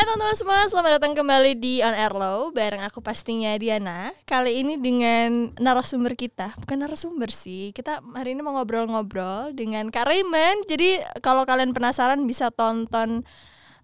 Hai 0.00 0.08
teman-teman 0.08 0.32
semua, 0.32 0.60
selamat 0.64 0.92
datang 0.96 1.12
kembali 1.12 1.60
di 1.60 1.84
On 1.84 1.92
Air 1.92 2.16
Low 2.16 2.56
Bareng 2.56 2.80
aku 2.80 3.04
pastinya 3.04 3.52
Diana. 3.60 4.08
Kali 4.24 4.64
ini 4.64 4.80
dengan 4.80 5.52
narasumber 5.60 6.16
kita. 6.16 6.56
Bukan 6.56 6.80
narasumber 6.80 7.28
sih. 7.28 7.76
Kita 7.76 8.00
hari 8.16 8.32
ini 8.32 8.40
mau 8.40 8.56
ngobrol-ngobrol 8.56 9.52
dengan 9.52 9.92
Kak 9.92 10.08
Raymond. 10.08 10.64
Jadi 10.72 11.04
kalau 11.20 11.44
kalian 11.44 11.76
penasaran 11.76 12.24
bisa 12.24 12.48
tonton 12.48 13.28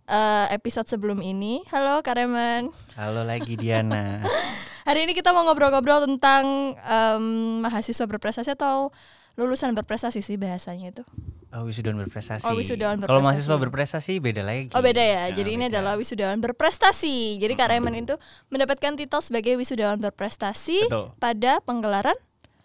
uh, 0.09 0.49
episode 0.49 0.89
sebelum 0.89 1.21
ini. 1.21 1.61
Halo 1.69 2.01
Kak 2.01 2.17
Raymond. 2.17 2.73
Halo 2.97 3.21
lagi 3.21 3.53
Diana. 3.61 4.25
Hari 4.89 5.05
ini 5.05 5.13
kita 5.13 5.37
mau 5.37 5.45
ngobrol-ngobrol 5.45 6.09
tentang 6.09 6.81
um, 6.81 7.61
mahasiswa 7.61 8.09
berprestasi 8.09 8.57
atau 8.57 8.89
lulusan 9.37 9.77
berprestasi 9.77 10.25
sih 10.25 10.41
bahasanya 10.41 10.97
itu 10.97 11.05
Oh 11.57 11.65
wisudawan 11.65 11.97
berprestasi. 12.05 12.45
Oh, 12.45 12.53
wisudawan 12.53 13.01
Kalau 13.01 13.25
berprestasi. 13.25 13.25
mahasiswa 13.25 13.57
berprestasi 13.57 14.13
beda 14.21 14.43
lagi. 14.45 14.69
Oh 14.77 14.85
beda 14.85 15.01
ya. 15.01 15.23
Nah, 15.25 15.33
Jadi 15.33 15.51
ini 15.57 15.65
beda. 15.65 15.81
adalah 15.81 15.95
wisudawan 15.97 16.37
berprestasi. 16.45 17.41
Jadi 17.41 17.53
Kak 17.57 17.73
Raymond 17.73 17.97
itu 17.97 18.15
mendapatkan 18.53 18.93
titel 18.93 19.21
sebagai 19.25 19.57
wisudawan 19.57 19.97
berprestasi 19.97 20.85
Betul. 20.85 21.17
pada 21.17 21.65
penggelaran 21.65 22.17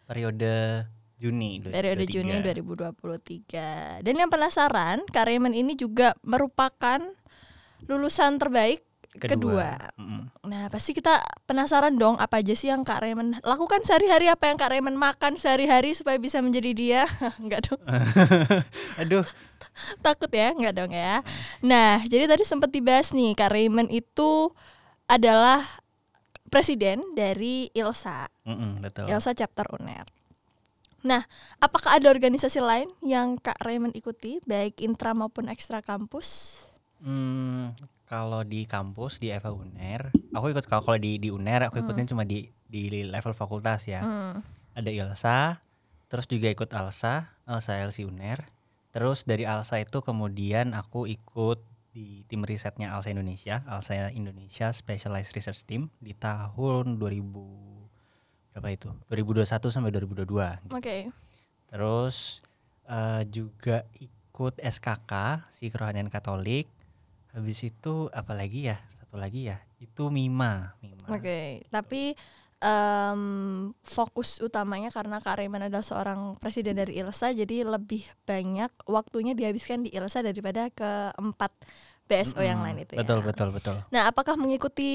periode 0.04 0.84
Juni. 1.16 1.64
periode 1.64 2.04
2023. 2.04 2.12
Juni 2.12 2.36
2023. 2.44 4.04
Dan 4.04 4.14
yang 4.20 4.28
penasaran, 4.28 5.08
Kak 5.08 5.32
Raymond 5.32 5.56
ini 5.56 5.80
juga 5.80 6.12
merupakan 6.28 7.00
lulusan 7.88 8.44
terbaik 8.44 8.84
kedua. 9.20 9.92
Mm-mm. 10.00 10.32
Nah, 10.48 10.72
pasti 10.72 10.96
kita 10.96 11.20
penasaran 11.44 12.00
dong 12.00 12.16
apa 12.16 12.40
aja 12.40 12.56
sih 12.56 12.72
yang 12.72 12.88
Kak 12.88 13.04
Raymond 13.04 13.44
lakukan 13.44 13.84
sehari-hari, 13.84 14.32
apa 14.32 14.48
yang 14.48 14.58
Kak 14.60 14.72
Raymond 14.72 14.96
makan 14.96 15.36
sehari-hari 15.36 15.92
supaya 15.98 16.16
bisa 16.16 16.40
menjadi 16.40 16.72
dia? 16.72 17.02
Enggak 17.44 17.68
dong. 17.68 17.82
Aduh, 19.02 19.26
Takut 20.04 20.30
ya? 20.32 20.52
Enggak 20.52 20.76
dong 20.78 20.92
ya. 20.92 21.24
Nah, 21.64 22.04
jadi 22.06 22.28
tadi 22.28 22.44
sempat 22.44 22.70
dibahas 22.70 23.16
nih, 23.16 23.34
Kak 23.34 23.52
Raymond 23.52 23.90
itu 23.90 24.52
adalah 25.08 25.64
presiden 26.52 27.16
dari 27.16 27.72
ILSA, 27.72 28.28
Mm-mm, 28.44 28.84
betul. 28.84 29.08
ILSA 29.08 29.32
chapter 29.32 29.64
UNER. 29.72 30.08
Nah, 31.02 31.26
apakah 31.58 31.98
ada 31.98 32.12
organisasi 32.14 32.62
lain 32.62 32.92
yang 33.02 33.40
Kak 33.42 33.58
Raymond 33.64 33.98
ikuti, 33.98 34.38
baik 34.46 34.78
intra 34.84 35.18
maupun 35.18 35.50
ekstra 35.50 35.82
kampus? 35.82 36.60
Hmm, 37.02 37.74
kalau 38.12 38.44
di 38.44 38.68
kampus 38.68 39.24
di 39.24 39.32
Eva 39.32 39.56
Uner, 39.56 40.12
aku 40.36 40.52
ikut 40.52 40.68
kalau 40.68 41.00
di 41.00 41.16
di 41.16 41.32
Uner 41.32 41.72
aku 41.72 41.80
ikutnya 41.80 42.04
cuma 42.12 42.28
di 42.28 42.52
di 42.68 43.08
level 43.08 43.32
fakultas 43.32 43.88
ya. 43.88 44.04
Hmm. 44.04 44.44
Ada 44.76 44.92
ILSA, 44.92 45.64
terus 46.12 46.28
juga 46.28 46.52
ikut 46.52 46.68
ALSA, 46.76 47.32
ALSA 47.48 47.88
LC 47.88 48.04
Uner. 48.04 48.44
Terus 48.92 49.24
dari 49.24 49.48
ALSA 49.48 49.80
itu 49.80 50.04
kemudian 50.04 50.76
aku 50.76 51.08
ikut 51.08 51.64
di 51.96 52.28
tim 52.28 52.44
risetnya 52.44 52.92
ALSA 52.92 53.16
Indonesia, 53.16 53.64
ALSA 53.64 54.12
Indonesia 54.12 54.76
Specialized 54.76 55.32
Research 55.32 55.64
Team 55.64 55.88
di 56.04 56.12
tahun 56.12 57.00
2000 57.00 58.52
berapa 58.52 58.68
itu? 58.76 58.92
2021 59.08 59.72
sampai 59.72 59.92
2022. 59.96 60.76
Oke. 60.76 61.08
Terus 61.72 62.44
eh, 62.92 63.24
juga 63.32 63.88
ikut 64.04 64.60
SKK 64.60 65.12
si 65.48 65.72
kerohanian 65.72 66.12
Katolik. 66.12 66.68
Habis 67.32 67.60
itu 67.64 68.08
apa 68.12 68.34
lagi 68.36 68.68
ya? 68.72 68.78
Satu 69.00 69.16
lagi 69.20 69.48
ya. 69.52 69.58
Itu 69.80 70.12
Mima, 70.12 70.76
Mima. 70.84 71.08
Oke, 71.10 71.66
tapi 71.74 72.14
em, 72.62 73.22
fokus 73.84 74.38
utamanya 74.40 74.94
karena 74.94 75.18
Kak 75.20 75.42
Raymond 75.42 75.68
adalah 75.68 75.86
seorang 75.86 76.38
presiden 76.38 76.78
dari 76.78 77.00
ILSA, 77.02 77.34
jadi 77.34 77.66
lebih 77.66 78.06
banyak 78.30 78.72
waktunya 78.86 79.34
dihabiskan 79.34 79.84
di 79.86 79.90
ILSA 79.92 80.22
daripada 80.22 80.70
ke 80.70 80.92
empat 81.18 81.52
BSO 82.08 82.44
yang 82.44 82.60
Mm-mm. 82.60 82.66
lain 82.66 82.78
itu 82.84 82.94
Betul, 82.96 83.20
ya. 83.20 83.24
betul, 83.24 83.50
betul. 83.56 83.78
Nah, 83.94 84.12
apakah 84.12 84.36
mengikuti 84.36 84.90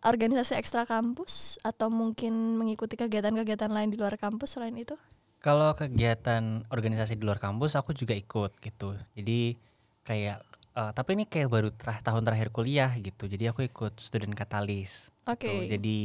organisasi 0.00 0.56
ekstra 0.56 0.88
kampus 0.88 1.60
atau 1.60 1.92
mungkin 1.92 2.56
mengikuti 2.56 2.96
kegiatan-kegiatan 2.96 3.68
lain 3.68 3.92
di 3.92 3.98
luar 4.00 4.16
kampus 4.16 4.56
selain 4.56 4.76
itu? 4.76 4.96
Kalau 5.44 5.76
kegiatan 5.76 6.64
organisasi 6.72 7.20
di 7.20 7.24
luar 7.28 7.36
kampus 7.36 7.76
aku 7.76 7.92
juga 7.92 8.16
ikut 8.16 8.56
gitu. 8.64 8.96
Jadi 9.12 9.60
kayak 10.08 10.40
eh, 10.74 10.90
tapi 10.92 11.10
ini 11.14 11.24
kayak 11.24 11.48
baru 11.48 11.70
terah, 11.70 11.98
tahun 12.00 12.22
terakhir 12.22 12.50
kuliah 12.50 12.90
gitu. 12.98 13.26
Jadi 13.26 13.44
aku 13.46 13.64
ikut 13.64 13.98
student 13.98 14.34
katalis. 14.34 15.10
Oke. 15.24 15.46
Tuh, 15.46 15.62
jadi 15.64 15.98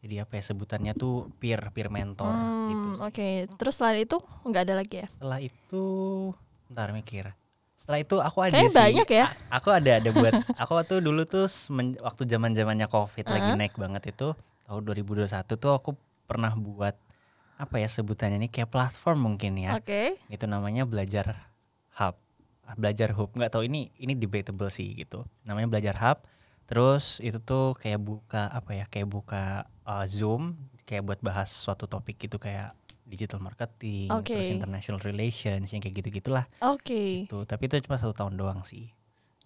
jadi 0.00 0.22
apa 0.22 0.38
ya 0.38 0.42
sebutannya 0.44 0.92
tuh 0.94 1.32
peer 1.42 1.58
peer 1.74 1.90
mentor 1.90 2.30
Hmm, 2.30 2.70
gitu. 2.70 2.88
Oke, 3.02 3.26
terus 3.58 3.74
selain 3.74 4.00
itu 4.00 4.18
nggak 4.44 4.62
ada 4.70 4.74
lagi 4.78 5.02
ya? 5.02 5.08
Setelah 5.10 5.38
itu 5.42 5.84
ntar 6.70 6.90
mikir. 6.90 7.34
Setelah 7.76 7.98
itu 8.02 8.16
aku 8.18 8.38
ada 8.42 8.54
Kayaknya 8.54 8.70
sih. 8.70 8.78
banyak 8.82 9.08
ya. 9.10 9.26
a- 9.26 9.36
Aku 9.58 9.68
ada 9.70 9.90
ada 9.98 10.10
buat 10.10 10.34
aku 10.62 10.72
tuh 10.84 10.98
dulu 11.02 11.22
tuh 11.24 11.46
waktu 12.02 12.22
zaman-zamannya 12.26 12.86
Covid 12.86 13.26
lagi 13.26 13.50
Uh-huh. 13.50 13.58
naik 13.58 13.74
banget 13.78 14.02
itu 14.10 14.34
tahun 14.66 14.82
2021 14.82 15.54
tuh 15.54 15.72
aku 15.74 15.90
pernah 16.26 16.50
buat 16.54 16.94
apa 17.56 17.76
ya 17.80 17.88
sebutannya 17.88 18.36
ini 18.36 18.48
kayak 18.50 18.70
platform 18.70 19.32
mungkin 19.32 19.58
ya. 19.58 19.78
Oke. 19.78 20.18
Itu 20.26 20.44
namanya 20.46 20.82
belajar 20.84 21.46
Belajar 22.74 23.14
hub 23.14 23.30
nggak 23.30 23.54
tahu 23.54 23.70
ini 23.70 23.94
ini 24.02 24.18
debatable 24.18 24.66
sih 24.74 24.98
gitu. 24.98 25.22
Namanya 25.46 25.70
belajar 25.70 25.94
hub. 26.02 26.18
Terus 26.66 27.22
itu 27.22 27.38
tuh 27.38 27.78
kayak 27.78 28.02
buka 28.02 28.50
apa 28.50 28.74
ya? 28.74 28.84
Kayak 28.90 29.08
buka 29.14 29.70
uh, 29.86 30.02
Zoom 30.10 30.58
kayak 30.82 31.06
buat 31.06 31.20
bahas 31.22 31.50
suatu 31.50 31.86
topik 31.86 32.18
gitu 32.18 32.38
kayak 32.38 32.74
digital 33.06 33.38
marketing, 33.38 34.10
terus 34.26 34.50
Oke. 34.50 34.58
international 34.58 34.98
relations 34.98 35.70
yang 35.70 35.78
kayak 35.78 36.02
gitu-gitulah. 36.02 36.44
Oke. 36.58 37.30
Tuh, 37.30 37.46
tapi 37.46 37.70
itu 37.70 37.78
cuma 37.86 38.02
satu 38.02 38.10
tahun 38.10 38.34
doang 38.34 38.66
sih. 38.66 38.90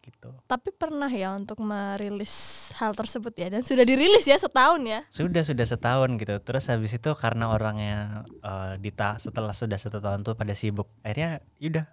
Gitu. 0.01 0.33
Tapi 0.49 0.73
pernah 0.73 1.13
ya 1.13 1.37
untuk 1.37 1.61
merilis 1.61 2.33
hal 2.81 2.97
tersebut 2.97 3.37
ya 3.37 3.53
dan 3.53 3.61
sudah 3.61 3.85
dirilis 3.85 4.25
ya 4.25 4.41
setahun 4.41 4.81
ya. 4.81 5.05
Sudah 5.13 5.45
sudah 5.45 5.67
setahun 5.69 6.17
gitu. 6.17 6.41
Terus 6.41 6.73
habis 6.73 6.97
itu 6.97 7.11
karena 7.13 7.53
orangnya 7.53 8.25
eh, 8.25 8.81
di 8.81 8.89
ta- 8.97 9.21
setelah 9.21 9.53
sudah 9.53 9.77
satu 9.77 10.01
tahun 10.01 10.25
tuh 10.25 10.41
pada 10.41 10.57
sibuk, 10.57 10.89
akhirnya 11.05 11.45
yaudah 11.61 11.85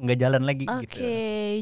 nggak 0.00 0.18
jalan 0.18 0.42
lagi 0.48 0.64
Oke, 0.64 0.88
gitu. 0.88 1.00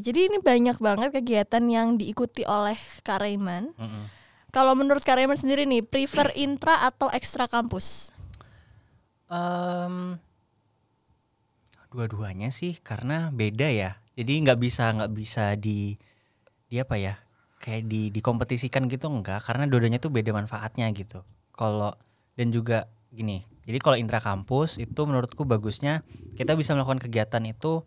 jadi 0.06 0.30
ini 0.30 0.38
banyak 0.38 0.78
banget 0.78 1.10
kegiatan 1.10 1.64
yang 1.66 1.98
diikuti 1.98 2.46
oleh 2.46 2.78
Kak 3.02 3.18
Raymond. 3.18 3.74
Mm-mm. 3.74 4.04
Kalau 4.48 4.72
menurut 4.78 5.04
Kak 5.04 5.20
Raymond 5.20 5.42
sendiri 5.42 5.68
nih, 5.68 5.84
prefer 5.84 6.32
intra 6.38 6.86
atau 6.86 7.12
ekstra 7.12 7.50
kampus? 7.50 8.14
Em, 9.28 10.16
dua-duanya 11.92 12.48
sih 12.48 12.80
karena 12.80 13.28
beda 13.28 13.68
ya. 13.68 14.00
Jadi 14.16 14.32
nggak 14.46 14.58
bisa 14.58 14.88
nggak 14.94 15.12
bisa 15.12 15.52
di 15.58 16.00
di 16.68 16.76
apa 16.80 16.96
ya 16.96 17.20
kayak 17.60 17.90
di 17.90 18.08
dikompetisikan 18.08 18.88
gitu 18.88 19.08
enggak 19.12 19.44
karena 19.44 19.68
dua-duanya 19.68 20.00
tuh 20.00 20.14
beda 20.14 20.32
manfaatnya 20.32 20.88
gitu. 20.96 21.26
Kalau 21.52 21.92
dan 22.38 22.48
juga 22.48 22.88
gini. 23.12 23.44
Jadi 23.68 23.78
kalau 23.84 24.00
intra 24.00 24.22
kampus 24.22 24.80
itu 24.80 25.00
menurutku 25.04 25.44
bagusnya 25.44 26.00
kita 26.40 26.56
bisa 26.56 26.72
melakukan 26.72 27.04
kegiatan 27.04 27.44
itu 27.44 27.84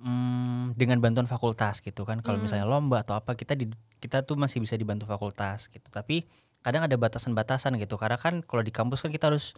mm, 0.00 0.74
dengan 0.78 0.98
bantuan 1.02 1.26
fakultas 1.28 1.82
gitu 1.84 2.02
kan. 2.08 2.22
Kalau 2.24 2.38
Hmm. 2.38 2.44
misalnya 2.46 2.66
lomba 2.66 3.02
atau 3.06 3.14
apa 3.18 3.34
kita 3.38 3.54
di 3.54 3.70
kita 4.02 4.22
tuh 4.26 4.36
masih 4.38 4.60
bisa 4.62 4.74
dibantu 4.78 5.06
fakultas 5.06 5.70
gitu. 5.70 5.88
Tapi 5.90 6.26
kadang 6.64 6.84
ada 6.86 6.96
batasan-batasan 6.96 7.76
gitu. 7.78 7.94
Karena 8.00 8.16
kan 8.18 8.40
kalau 8.42 8.62
di 8.64 8.72
kampus 8.74 9.04
kan 9.04 9.10
kita 9.14 9.28
harus 9.32 9.54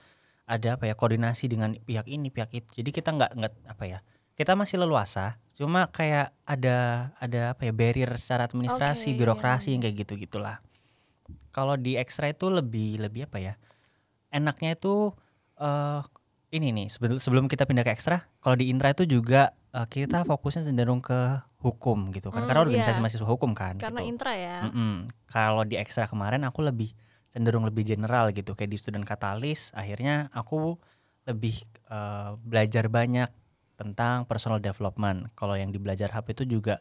ada 0.47 0.79
apa 0.79 0.87
ya 0.87 0.95
koordinasi 0.95 1.51
dengan 1.51 1.75
pihak 1.75 2.07
ini 2.07 2.31
pihak 2.31 2.55
itu 2.55 2.71
jadi 2.79 2.91
kita 2.95 3.11
nggak 3.19 3.31
nggak 3.35 3.53
apa 3.67 3.85
ya 3.85 3.99
kita 4.39 4.55
masih 4.55 4.79
leluasa 4.79 5.43
cuma 5.59 5.91
kayak 5.91 6.31
ada 6.47 7.11
ada 7.19 7.51
apa 7.51 7.67
ya 7.67 7.75
barrier 7.75 8.15
secara 8.15 8.47
administrasi 8.47 9.19
Oke, 9.19 9.19
birokrasi 9.27 9.67
iya, 9.69 9.73
yang 9.75 9.83
kayak 9.83 9.97
gitu 10.07 10.13
gitulah 10.23 10.63
kalau 11.51 11.75
di 11.75 11.99
ekstra 11.99 12.31
itu 12.31 12.47
lebih 12.47 13.03
lebih 13.03 13.27
apa 13.27 13.43
ya 13.43 13.55
enaknya 14.31 14.79
itu 14.79 15.11
eh 15.59 16.01
ini 16.55 16.71
nih 16.71 16.87
sebelum 16.95 17.19
sebelum 17.19 17.45
kita 17.51 17.67
pindah 17.67 17.82
ke 17.82 17.91
ekstra 17.91 18.23
kalau 18.39 18.55
di 18.55 18.71
intra 18.71 18.94
itu 18.94 19.03
juga 19.03 19.50
eh, 19.76 19.87
kita 19.87 20.25
fokusnya 20.25 20.64
cenderung 20.64 21.05
ke 21.05 21.37
hukum 21.61 22.08
gitu 22.14 22.32
kan 22.32 22.44
Hmm, 22.44 22.49
karena 22.49 22.62
organisasi 22.64 22.99
iya. 22.99 23.02
mahasiswa 23.05 23.28
hukum 23.28 23.52
kan 23.52 23.76
Karena 23.76 24.00
gitu. 24.00 24.11
intra 24.14 24.32
ya. 24.32 24.70
Mm-mm. 24.70 25.11
Kalau 25.28 25.62
di 25.67 25.76
ekstra 25.76 26.08
kemarin 26.08 26.46
aku 26.49 26.64
lebih 26.64 26.94
cenderung 27.28 27.69
lebih 27.69 27.84
general 27.84 28.32
gitu 28.32 28.56
kayak 28.56 28.70
di 28.73 28.78
student 28.81 29.05
katalis 29.05 29.75
akhirnya 29.76 30.32
aku 30.32 30.81
lebih 31.28 31.58
eh, 31.90 32.31
belajar 32.40 32.87
banyak 32.88 33.28
tentang 33.76 34.25
personal 34.25 34.56
development. 34.62 35.28
Kalau 35.37 35.52
yang 35.52 35.69
di 35.69 35.76
belajar 35.76 36.08
hub 36.17 36.25
itu 36.32 36.49
juga 36.49 36.81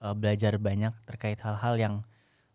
eh, 0.00 0.14
belajar 0.16 0.56
banyak 0.56 0.94
terkait 1.04 1.36
hal-hal 1.42 1.74
yang 1.76 1.94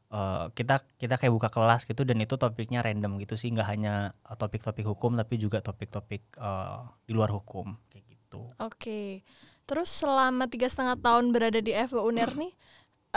eh, 0.09 0.45
kita 0.55 0.81
kita 0.97 1.19
kayak 1.19 1.33
buka 1.35 1.49
kelas 1.51 1.83
gitu 1.85 2.07
dan 2.07 2.17
itu 2.23 2.39
topiknya 2.39 2.81
random 2.81 3.19
gitu 3.19 3.35
sih 3.35 3.51
nggak 3.51 3.67
hanya 3.67 3.93
topik-topik 4.25 4.87
hukum 4.87 5.13
tapi 5.19 5.35
juga 5.37 5.59
topik-topik 5.61 6.39
eh, 6.39 6.79
di 7.05 7.11
luar 7.13 7.29
hukum 7.35 7.75
kayak 7.91 8.05
gitu. 8.09 8.41
Oke. 8.63 9.21
Terus 9.65 9.89
selama 9.89 10.45
tiga 10.45 10.69
setengah 10.69 10.97
tahun 11.01 11.33
berada 11.33 11.57
di 11.61 11.73
FW 11.73 12.05
Uner 12.05 12.29
nih, 12.33 12.53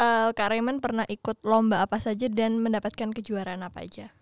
eh, 0.01 0.29
Kak 0.33 0.49
Raymond 0.53 0.81
pernah 0.81 1.05
ikut 1.09 1.45
lomba 1.45 1.85
apa 1.85 2.01
saja 2.01 2.29
dan 2.33 2.61
mendapatkan 2.61 3.13
kejuaraan 3.13 3.65
apa 3.65 3.85
aja? 3.85 4.13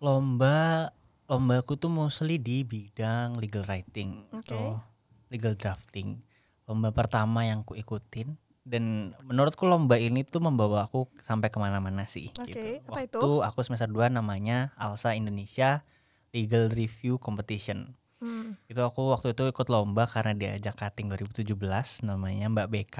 lomba 0.00 0.88
lomba 1.28 1.60
aku 1.60 1.76
tuh 1.76 1.92
mostly 1.92 2.40
di 2.40 2.64
bidang 2.64 3.36
legal 3.36 3.68
writing 3.68 4.24
Oke. 4.32 4.48
atau 4.48 4.80
legal 5.28 5.54
drafting 5.54 6.24
lomba 6.64 6.90
pertama 6.90 7.44
yang 7.44 7.60
ku 7.62 7.76
ikutin 7.76 8.34
dan 8.64 9.12
menurutku 9.28 9.68
lomba 9.68 10.00
ini 10.00 10.24
tuh 10.24 10.40
membawa 10.40 10.88
aku 10.88 11.08
sampai 11.24 11.48
ke 11.48 11.58
mana-mana 11.58 12.04
sih. 12.04 12.30
Oke, 12.38 12.52
gitu. 12.78 12.92
apa 12.92 13.00
itu? 13.02 13.18
Waktu 13.18 13.32
aku 13.50 13.58
semester 13.66 13.88
2 13.88 14.12
namanya 14.12 14.70
Alsa 14.76 15.16
Indonesia 15.16 15.82
Legal 16.30 16.70
Review 16.70 17.18
Competition. 17.18 17.98
Hmm. 18.20 18.60
Itu 18.68 18.84
aku 18.84 19.08
waktu 19.10 19.32
itu 19.32 19.48
ikut 19.48 19.66
lomba 19.72 20.04
karena 20.04 20.36
diajak 20.36 20.76
cutting 20.76 21.08
2017 21.08 22.04
namanya 22.04 22.52
Mbak 22.52 22.68
BK. 22.68 22.98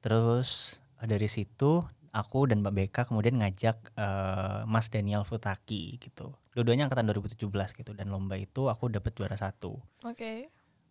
Terus 0.00 0.80
eh, 1.00 1.06
dari 1.08 1.28
situ 1.28 1.84
aku 2.10 2.48
dan 2.48 2.64
Mbak 2.64 2.74
BK 2.74 2.96
kemudian 3.12 3.36
ngajak 3.44 3.76
eh, 3.94 4.60
Mas 4.64 4.88
Daniel 4.88 5.28
Futaki 5.28 6.00
gitu. 6.00 6.32
Dua-duanya 6.56 6.88
angkatan 6.88 7.06
2017 7.12 7.44
gitu 7.76 7.92
dan 7.92 8.08
lomba 8.08 8.34
itu 8.40 8.66
aku 8.72 8.88
dapat 8.88 9.12
juara 9.14 9.36
satu. 9.36 9.78
Oke. 10.02 10.48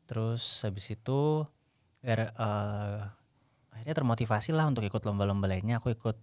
Terus 0.07 0.63
habis 0.63 0.87
itu 0.93 1.43
gara- 1.99 2.31
eh, 2.37 3.01
akhirnya 3.73 3.95
termotivasi 3.97 4.53
lah 4.53 4.69
untuk 4.69 4.85
ikut 4.85 5.01
lomba-lomba 5.01 5.49
lainnya. 5.49 5.81
Aku 5.81 5.89
ikut 5.91 6.15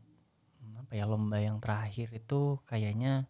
apa 0.79 0.93
ya 0.95 1.05
lomba 1.11 1.43
yang 1.43 1.59
terakhir 1.59 2.15
itu 2.15 2.63
kayaknya 2.65 3.27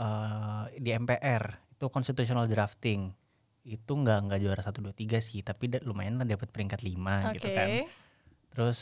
eh 0.00 0.64
di 0.80 0.90
MPR 0.96 1.69
itu 1.80 1.88
constitutional 1.88 2.44
drafting. 2.44 3.16
Itu 3.64 3.96
nggak 3.96 4.28
nggak 4.28 4.38
juara 4.44 4.60
satu 4.60 4.84
dua 4.84 4.92
tiga 4.92 5.16
sih, 5.24 5.40
tapi 5.40 5.72
da- 5.72 5.80
lumayan 5.80 6.20
lah 6.20 6.28
dapat 6.28 6.52
peringkat 6.52 6.84
lima 6.84 7.24
Oke. 7.24 7.40
gitu 7.40 7.48
kan. 7.56 7.68
Terus 8.52 8.80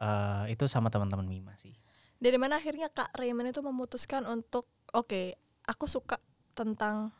eh 0.00 0.56
itu 0.56 0.64
sama 0.64 0.88
teman-teman 0.88 1.28
Mima 1.28 1.52
sih. 1.60 1.76
Dari 2.16 2.40
mana 2.40 2.56
akhirnya 2.56 2.88
Kak 2.88 3.12
Raymond 3.20 3.52
itu 3.52 3.60
memutuskan 3.60 4.24
untuk 4.24 4.64
oke, 4.96 5.36
aku 5.68 5.84
suka 5.84 6.16
tentang 6.56 7.12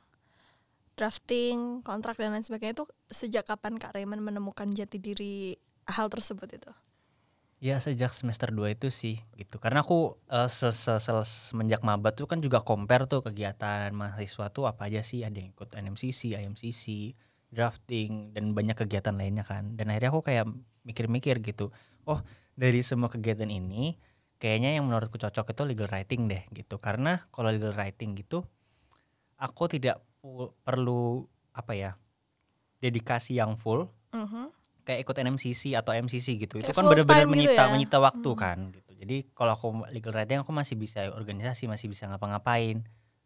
drafting, 0.99 1.85
kontrak 1.87 2.19
dan 2.19 2.35
lain 2.35 2.43
sebagainya 2.43 2.83
itu 2.83 2.87
sejak 3.13 3.47
kapan 3.47 3.77
Kak 3.77 3.95
Raymond 3.95 4.25
menemukan 4.25 4.67
jati 4.73 4.99
diri 4.99 5.55
hal 5.87 6.11
tersebut 6.11 6.49
itu? 6.57 6.73
Ya 7.59 7.83
sejak 7.83 8.15
semester 8.15 8.55
2 8.55 8.71
itu 8.71 8.87
sih 8.87 9.19
gitu. 9.35 9.59
Karena 9.59 9.83
aku 9.83 10.15
se- 10.47 10.71
semenjak 11.27 11.83
maba 11.83 12.15
tuh 12.15 12.31
kan 12.31 12.39
juga 12.39 12.63
compare 12.63 13.11
tuh 13.11 13.27
kegiatan 13.27 13.91
mahasiswa 13.91 14.47
tuh 14.55 14.71
apa 14.71 14.87
aja 14.87 15.03
sih. 15.03 15.27
Ada 15.27 15.43
yang 15.43 15.51
ikut 15.51 15.75
NMCC, 15.75 16.39
IMCC, 16.39 17.19
drafting 17.51 18.31
dan 18.31 18.55
banyak 18.55 18.79
kegiatan 18.79 19.11
lainnya 19.19 19.43
kan. 19.43 19.75
Dan 19.75 19.91
akhirnya 19.91 20.11
aku 20.15 20.23
kayak 20.23 20.47
mikir-mikir 20.87 21.43
gitu. 21.43 21.75
Oh, 22.07 22.23
dari 22.55 22.79
semua 22.87 23.11
kegiatan 23.11 23.51
ini 23.51 23.99
kayaknya 24.39 24.79
yang 24.79 24.87
menurutku 24.87 25.19
cocok 25.19 25.51
itu 25.51 25.63
legal 25.67 25.91
writing 25.91 26.31
deh 26.31 26.47
gitu. 26.55 26.79
Karena 26.79 27.27
kalau 27.35 27.51
legal 27.51 27.75
writing 27.75 28.15
gitu 28.15 28.47
aku 29.35 29.67
tidak 29.67 29.99
perlu 30.63 31.27
apa 31.55 31.75
ya? 31.75 31.93
dedikasi 32.79 33.35
yang 33.43 33.59
full 33.59 33.91
Mhm. 34.15 34.55
Kayak 34.88 35.05
ikut 35.05 35.12
NMCC 35.14 35.76
atau 35.76 35.93
MCC 35.93 36.40
gitu. 36.40 36.56
Itu 36.56 36.64
Kayak 36.64 36.73
kan 36.73 36.81
full 36.81 36.93
benar-benar 36.96 37.20
gitu 37.20 37.31
menyita 37.31 37.61
ya? 37.61 37.69
menyita 37.70 37.96
waktu 38.00 38.31
Hmm. 38.31 38.40
kan 38.40 38.58
gitu. 38.73 38.90
Jadi 38.96 39.17
kalau 39.31 39.52
aku 39.52 39.67
legal 39.90 40.11
writing 40.11 40.40
aku 40.40 40.50
masih 40.50 40.75
bisa 40.75 41.05
organisasi 41.12 41.69
masih 41.69 41.87
bisa 41.87 42.08
ngapa-ngapain. 42.08 42.81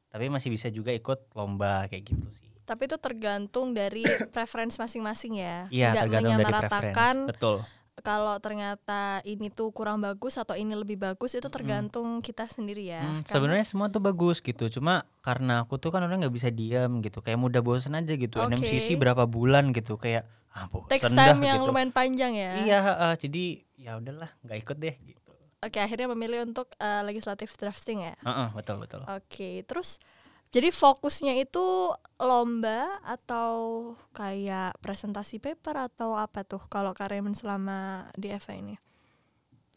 Tapi 0.08 0.28
masih 0.28 0.50
bisa 0.50 0.68
juga 0.68 0.90
ikut 0.90 1.30
lomba 1.32 1.86
kayak 1.86 2.04
gitu 2.04 2.28
sih. 2.28 2.50
Tapi 2.62 2.84
itu 2.84 2.94
tergantung 2.96 3.72
dari 3.72 4.02
preference 4.34 4.76
masing-masing 4.76 5.38
ya. 5.38 5.64
iya 5.68 5.94
tergantung 5.96 6.36
dari 6.36 6.52
preference. 6.52 7.30
Betul. 7.30 7.56
kalau 8.02 8.34
ternyata 8.36 9.20
ini 9.22 9.46
tuh 9.46 9.70
kurang 9.70 10.00
bagus 10.00 10.34
atau 10.34 10.52
ini 10.52 10.72
lebih 10.72 10.96
bagus 10.96 11.32
itu 11.32 11.46
tergantung 11.46 12.18
kita 12.18 12.44
sendiri 12.44 12.88
ya. 12.88 12.98
Hmm, 12.98 13.22
sebenarnya 13.22 13.62
semua 13.62 13.86
tuh 13.86 14.00
bagus 14.00 14.40
gitu. 14.40 14.66
Cuma 14.68 15.04
karena 15.20 15.62
aku 15.62 15.76
tuh 15.76 15.88
kan 15.88 16.00
orang 16.00 16.18
nggak 16.18 16.34
bisa 16.34 16.48
diam 16.48 16.98
gitu. 16.98 17.20
Kayak 17.20 17.38
mudah 17.38 17.60
bosen 17.60 17.92
aja 17.92 18.10
gitu. 18.10 18.36
Oke. 18.36 18.48
NMCC 18.50 18.96
berapa 18.96 19.22
bulan 19.24 19.70
gitu. 19.70 19.94
Kayak 19.96 20.26
ah 20.52 20.68
text 20.88 21.12
time 21.16 21.40
yang 21.44 21.64
gitu. 21.64 21.68
lumayan 21.72 21.92
panjang 21.92 22.32
ya. 22.36 22.52
iya 22.64 22.78
heeh, 22.84 23.12
jadi 23.16 23.44
ya 23.76 23.90
udahlah 23.96 24.30
nggak 24.44 24.58
ikut 24.62 24.76
deh 24.78 24.96
gitu 25.00 25.20
Oke, 25.62 25.78
akhirnya 25.78 26.10
memilih 26.10 26.42
untuk 26.42 26.74
eh, 26.74 27.06
legislative 27.06 27.54
drafting 27.54 28.02
ya. 28.02 28.18
Heeh, 28.26 28.50
betul 28.50 28.82
betul 28.82 29.06
Oke, 29.06 29.62
terus 29.62 30.02
jadi 30.50 30.74
fokusnya 30.74 31.38
itu 31.38 31.94
lomba 32.18 32.98
atau 33.06 33.94
kayak 34.10 34.74
presentasi 34.82 35.38
paper 35.38 35.86
atau 35.86 36.18
apa 36.18 36.42
tuh 36.42 36.66
kalau 36.66 36.90
Kak 36.90 37.14
Raymond 37.14 37.38
selama 37.38 38.10
di 38.18 38.34
FA 38.34 38.58
ini? 38.58 38.74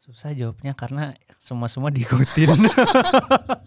susah 0.05 0.37
jawabnya 0.37 0.77
karena 0.77 1.17
semua 1.41 1.65
semua 1.65 1.89
diikutin 1.89 2.53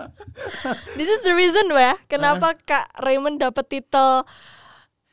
This 0.99 1.11
is 1.11 1.21
the 1.27 1.35
reason 1.35 1.67
ya 1.75 1.99
kenapa 2.07 2.55
Kak 2.63 3.03
Raymond 3.03 3.43
dapat 3.43 3.67
titel 3.67 4.23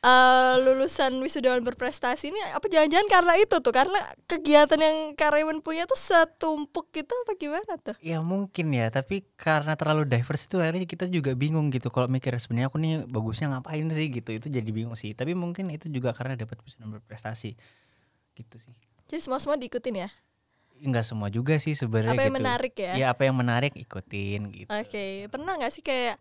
eh, 0.06 0.54
lulusan 0.62 1.18
wisudawan 1.18 1.66
berprestasi 1.66 2.30
ini 2.30 2.38
apa 2.54 2.70
jangan-jangan 2.70 3.10
karena 3.10 3.34
itu 3.42 3.58
tuh 3.58 3.74
karena 3.74 3.98
kegiatan 4.30 4.78
yang 4.78 4.98
Raymond 5.18 5.66
punya 5.66 5.90
tuh 5.90 5.98
setumpuk 5.98 6.94
gitu 6.94 7.10
apa 7.10 7.34
gimana 7.36 7.74
tuh? 7.82 7.98
Ya 8.00 8.22
mungkin 8.22 8.70
ya, 8.72 8.94
tapi 8.94 9.26
karena 9.36 9.74
terlalu 9.74 10.06
diverse 10.06 10.46
itu 10.46 10.62
akhirnya 10.62 10.86
kita 10.86 11.10
juga 11.10 11.34
bingung 11.34 11.74
gitu. 11.74 11.90
Kalau 11.90 12.06
mikir 12.06 12.38
sebenarnya 12.38 12.70
aku 12.70 12.78
nih 12.78 13.04
bagusnya 13.10 13.52
ngapain 13.52 13.90
sih 13.92 14.08
gitu, 14.14 14.30
itu 14.32 14.48
jadi 14.48 14.70
bingung 14.70 14.96
sih. 14.96 15.12
Tapi 15.18 15.34
mungkin 15.34 15.74
itu 15.74 15.90
juga 15.90 16.14
karena 16.14 16.38
dapat 16.38 16.62
bisa 16.62 16.78
berprestasi, 16.86 17.58
gitu 18.38 18.56
sih. 18.62 18.76
Jadi 19.10 19.22
semua-semua 19.22 19.58
diikutin 19.58 20.06
ya? 20.06 20.10
Enggak 20.76 21.08
semua 21.08 21.32
juga 21.32 21.56
sih 21.56 21.72
sebenarnya 21.72 22.20
Apa 22.20 22.24
yang 22.28 22.36
gitu. 22.36 22.40
menarik 22.44 22.74
ya? 22.76 22.94
Iya 23.00 23.06
apa 23.16 23.22
yang 23.24 23.36
menarik 23.40 23.74
ikutin 23.80 24.42
gitu. 24.52 24.70
Oke, 24.70 25.32
pernah 25.32 25.56
nggak 25.56 25.72
sih 25.72 25.84
kayak 25.84 26.20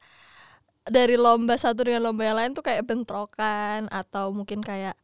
dari 0.85 1.17
lomba 1.17 1.57
satu 1.57 1.89
dengan 1.89 2.05
lomba 2.13 2.29
yang 2.29 2.37
lain 2.37 2.53
tuh 2.53 2.65
kayak 2.65 2.85
bentrokan 2.85 3.89
atau 3.89 4.37
mungkin 4.37 4.61
kayak 4.61 4.97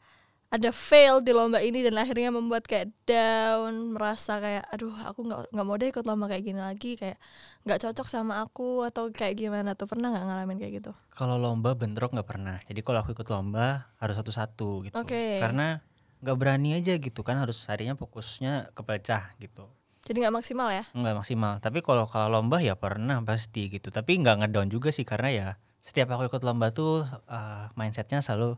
ada 0.50 0.74
fail 0.74 1.22
di 1.22 1.30
lomba 1.30 1.62
ini 1.62 1.78
dan 1.86 1.94
akhirnya 1.94 2.34
membuat 2.34 2.66
kayak 2.66 2.90
down, 3.06 3.94
merasa 3.94 4.42
kayak 4.42 4.66
aduh 4.74 4.90
aku 5.06 5.22
nggak 5.22 5.54
nggak 5.54 5.66
mau 5.66 5.78
deh 5.78 5.88
ikut 5.94 6.02
lomba 6.02 6.26
kayak 6.26 6.42
gini 6.42 6.58
lagi 6.58 6.98
kayak 6.98 7.22
nggak 7.62 7.78
cocok 7.86 8.06
sama 8.10 8.42
aku 8.42 8.82
atau 8.82 9.14
kayak 9.14 9.38
gimana 9.38 9.78
tuh 9.78 9.86
pernah 9.86 10.10
nggak 10.10 10.26
ngalamin 10.26 10.58
kayak 10.58 10.82
gitu? 10.82 10.92
Kalau 11.14 11.38
lomba 11.38 11.78
bentrok 11.78 12.10
nggak 12.10 12.26
pernah. 12.26 12.58
Jadi 12.66 12.82
kalau 12.82 12.98
aku 12.98 13.14
ikut 13.14 13.30
lomba 13.30 13.94
harus 14.02 14.18
satu-satu 14.18 14.90
gitu. 14.90 14.94
Oke. 14.98 15.38
Karena 15.38 15.78
nggak 16.18 16.36
berani 16.36 16.74
aja 16.74 16.98
gitu 16.98 17.22
kan 17.22 17.38
harus 17.38 17.62
harinya 17.70 17.94
fokusnya 17.94 18.74
kepecah 18.74 19.38
gitu. 19.38 19.70
Jadi 20.02 20.26
nggak 20.26 20.34
maksimal 20.34 20.68
ya? 20.74 20.82
nggak 20.90 21.14
maksimal 21.14 21.62
tapi 21.62 21.78
kalau 21.84 22.10
kalau 22.10 22.40
lomba 22.40 22.58
ya 22.58 22.74
pernah 22.74 23.22
pasti 23.22 23.70
gitu 23.70 23.94
tapi 23.94 24.18
nggak 24.18 24.42
ngedown 24.42 24.66
juga 24.66 24.90
sih 24.90 25.06
karena 25.06 25.28
ya 25.30 25.48
setiap 25.80 26.12
aku 26.12 26.28
ikut 26.28 26.42
lomba 26.44 26.70
tuh 26.70 27.04
uh, 27.28 27.72
mindsetnya 27.74 28.20
selalu 28.20 28.56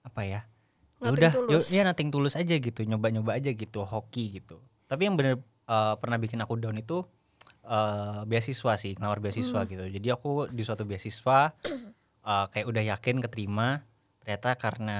apa 0.00 0.22
ya 0.24 0.40
ya 1.00 1.10
udah 1.10 1.32
yuk 1.48 1.64
ya 1.72 1.82
nating 1.84 2.12
tulus 2.12 2.36
aja 2.36 2.52
gitu 2.60 2.84
nyoba 2.84 3.08
nyoba 3.08 3.40
aja 3.40 3.50
gitu 3.52 3.84
hoki 3.84 4.36
gitu. 4.40 4.60
Tapi 4.84 5.08
yang 5.08 5.16
bener 5.16 5.40
uh, 5.64 5.96
pernah 5.96 6.20
bikin 6.20 6.38
aku 6.44 6.60
down 6.60 6.76
itu 6.76 7.02
uh, 7.64 8.22
beasiswa 8.28 8.76
sih 8.76 8.92
ngelawar 9.00 9.18
beasiswa 9.24 9.64
Hmm. 9.64 9.70
gitu. 9.70 9.84
Jadi 9.88 10.08
aku 10.12 10.52
di 10.52 10.60
suatu 10.60 10.84
beasiswa 10.84 11.56
uh, 12.24 12.46
kayak 12.52 12.66
udah 12.68 12.82
yakin 12.96 13.24
keterima 13.24 13.80
ternyata 14.20 14.54
karena 14.60 14.98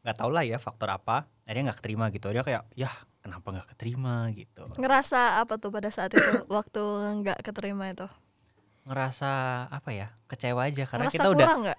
nggak 0.00 0.16
tau 0.16 0.32
lah 0.32 0.40
ya 0.40 0.56
faktor 0.56 0.88
apa 0.88 1.28
akhirnya 1.44 1.70
nggak 1.70 1.78
keterima 1.84 2.04
gitu. 2.08 2.32
Dia 2.32 2.40
kayak 2.40 2.62
ya 2.72 2.88
kenapa 3.20 3.46
nggak 3.52 3.68
keterima? 3.76 4.32
gitu. 4.32 4.64
Ngerasa 4.80 5.44
apa 5.44 5.60
tuh 5.60 5.68
pada 5.68 5.92
saat 5.92 6.16
itu 6.16 6.32
waktu 6.56 6.82
nggak 7.20 7.44
keterima 7.44 7.92
itu? 7.92 8.08
Ngerasa 8.90 9.30
apa 9.70 9.90
ya 9.94 10.10
kecewa 10.26 10.66
aja. 10.66 10.84
Karena 10.90 11.06
Ngerasa 11.06 11.16
kita 11.16 11.28
udah 11.30 11.46
kurang 11.46 11.60
nggak? 11.64 11.78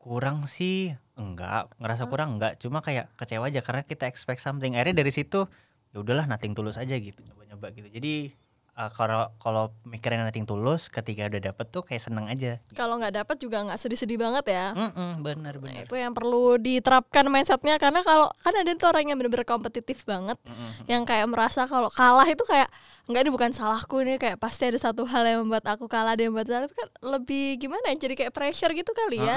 kurang 0.00 0.38
sih. 0.48 0.96
Enggak 1.18 1.68
ngerasa 1.76 2.08
kurang 2.08 2.40
enggak. 2.40 2.56
Cuma 2.56 2.80
kayak 2.80 3.12
kecewa 3.20 3.52
aja. 3.52 3.60
Karena 3.60 3.84
kita 3.84 4.08
expect 4.08 4.40
something. 4.40 4.72
Akhirnya 4.74 5.04
dari 5.04 5.12
situ 5.12 5.44
ya 5.92 6.00
udahlah 6.00 6.24
nating 6.24 6.56
tulus 6.56 6.80
aja 6.80 6.96
gitu. 6.96 7.20
Nyoba-nyoba 7.28 7.76
gitu. 7.76 7.88
Jadi 7.92 8.32
eh, 8.78 8.90
kalau 8.94 9.26
kalau 9.36 9.74
mikirin 9.82 10.22
nating 10.22 10.46
tulus 10.46 10.86
ketika 10.86 11.26
udah 11.26 11.50
dapet 11.50 11.66
tuh 11.68 11.82
kayak 11.82 11.98
seneng 12.00 12.30
aja. 12.30 12.62
Kalau 12.72 12.94
nggak 12.94 13.18
dapat 13.18 13.36
juga 13.36 13.66
nggak 13.66 13.74
sedih-sedih 13.76 14.14
banget 14.16 14.44
ya? 14.48 14.70
Mm-mm, 14.72 15.20
bener 15.20 15.58
Nah, 15.58 15.62
bener. 15.66 15.84
itu 15.84 15.94
yang 15.94 16.14
perlu 16.14 16.54
diterapkan 16.56 17.26
mindsetnya 17.26 17.76
karena 17.76 18.00
kalau 18.00 18.30
kan 18.38 18.54
ada 18.54 18.70
tuh 18.72 18.86
orang 18.86 19.10
yang 19.10 19.18
bener-bener 19.18 19.42
kompetitif 19.42 20.06
banget 20.06 20.38
Mm-mm. 20.46 20.86
yang 20.86 21.02
kayak 21.02 21.26
merasa 21.26 21.66
kalau 21.66 21.90
kalah 21.90 22.24
itu 22.24 22.46
kayak 22.46 22.70
enggak 23.08 23.24
ini 23.24 23.32
bukan 23.32 23.50
salahku 23.50 24.04
nih 24.04 24.16
kayak 24.16 24.36
pasti 24.36 24.68
ada 24.68 24.76
satu 24.78 25.02
hal 25.02 25.24
yang 25.24 25.40
membuat 25.42 25.64
aku 25.66 25.88
kalah 25.88 26.14
dan 26.14 26.30
membuat 26.30 26.46
salah. 26.46 26.66
Itu 26.68 26.76
kan 26.76 26.88
lebih 27.02 27.58
gimana 27.58 27.90
ya 27.90 27.96
jadi 27.98 28.14
kayak 28.14 28.32
pressure 28.32 28.70
gitu 28.72 28.92
kali 28.92 29.18
ya. 29.18 29.36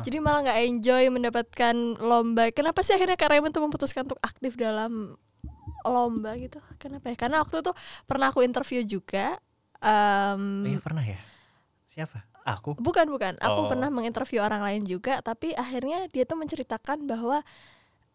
Jadi 0.00 0.16
malah 0.18 0.40
nggak 0.46 0.58
enjoy 0.64 1.02
mendapatkan 1.10 1.74
lomba. 1.98 2.48
Kenapa 2.54 2.80
sih 2.80 2.94
akhirnya 2.94 3.18
Kak 3.18 3.34
Raymond 3.34 3.52
tuh 3.52 3.60
memutuskan 3.60 4.06
untuk 4.06 4.22
aktif 4.22 4.54
dalam 4.54 5.18
lomba 5.84 6.34
gitu 6.34 6.58
kenapa 6.76 7.08
ya 7.08 7.16
karena 7.16 7.40
waktu 7.40 7.60
itu 7.60 7.72
pernah 8.04 8.28
aku 8.28 8.40
interview 8.40 8.80
juga 8.82 9.36
em, 9.78 10.42
Oh 10.60 10.68
iya 10.68 10.80
pernah 10.80 11.00
ya 11.00 11.20
siapa 11.86 12.24
aku 12.40 12.76
Bukan 12.76 13.06
bukan, 13.06 13.36
aku 13.36 13.60
Oh. 13.60 13.68
pernah 13.68 13.88
menginterview 13.88 14.40
orang 14.40 14.60
lain 14.60 14.82
juga, 14.82 15.20
tapi 15.20 15.52
akhirnya 15.52 16.08
dia 16.08 16.24
tuh 16.24 16.36
menceritakan 16.36 17.04
bahwa 17.04 17.44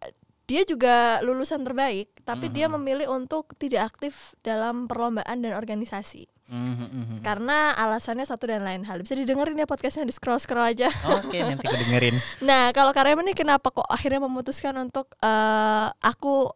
eh, 0.01 0.12
dia 0.45 0.62
juga 0.63 1.22
lulusan 1.22 1.62
terbaik, 1.62 2.10
tapi 2.22 2.50
dia 2.50 2.65
Mhm. 2.65 2.74
memilih 2.75 3.07
untuk 3.12 3.53
tidak 3.55 3.93
aktif 3.93 4.34
dalam 4.41 4.86
perlombaan 4.86 5.41
dan 5.41 5.53
organisasi 5.53 6.25
Mhm, 6.45 6.86
mhm. 6.86 7.17
karena 7.22 7.74
alasannya 7.74 8.22
satu 8.22 8.45
dan 8.45 8.62
lain 8.62 8.86
hal. 8.86 9.01
Bisa 9.01 9.13
didengerin 9.13 9.53
ya 9.55 9.65
podcastnya 9.65 10.05
di 10.05 10.13
scroll 10.13 10.38
scroll 10.38 10.62
aja. 10.63 10.89
oke 10.89 11.38
nanti 11.38 11.65
aku 11.65 11.77
dengerin 11.79 12.13
Nah 12.50 12.69
kalau 12.69 12.93
Karyawan 12.93 13.25
ini 13.25 13.34
kenapa 13.34 13.69
kok 13.69 13.86
akhirnya 13.86 14.22
memutuskan 14.22 14.74
untuk 14.77 15.13
eh, 15.19 15.88
aku 16.01 16.50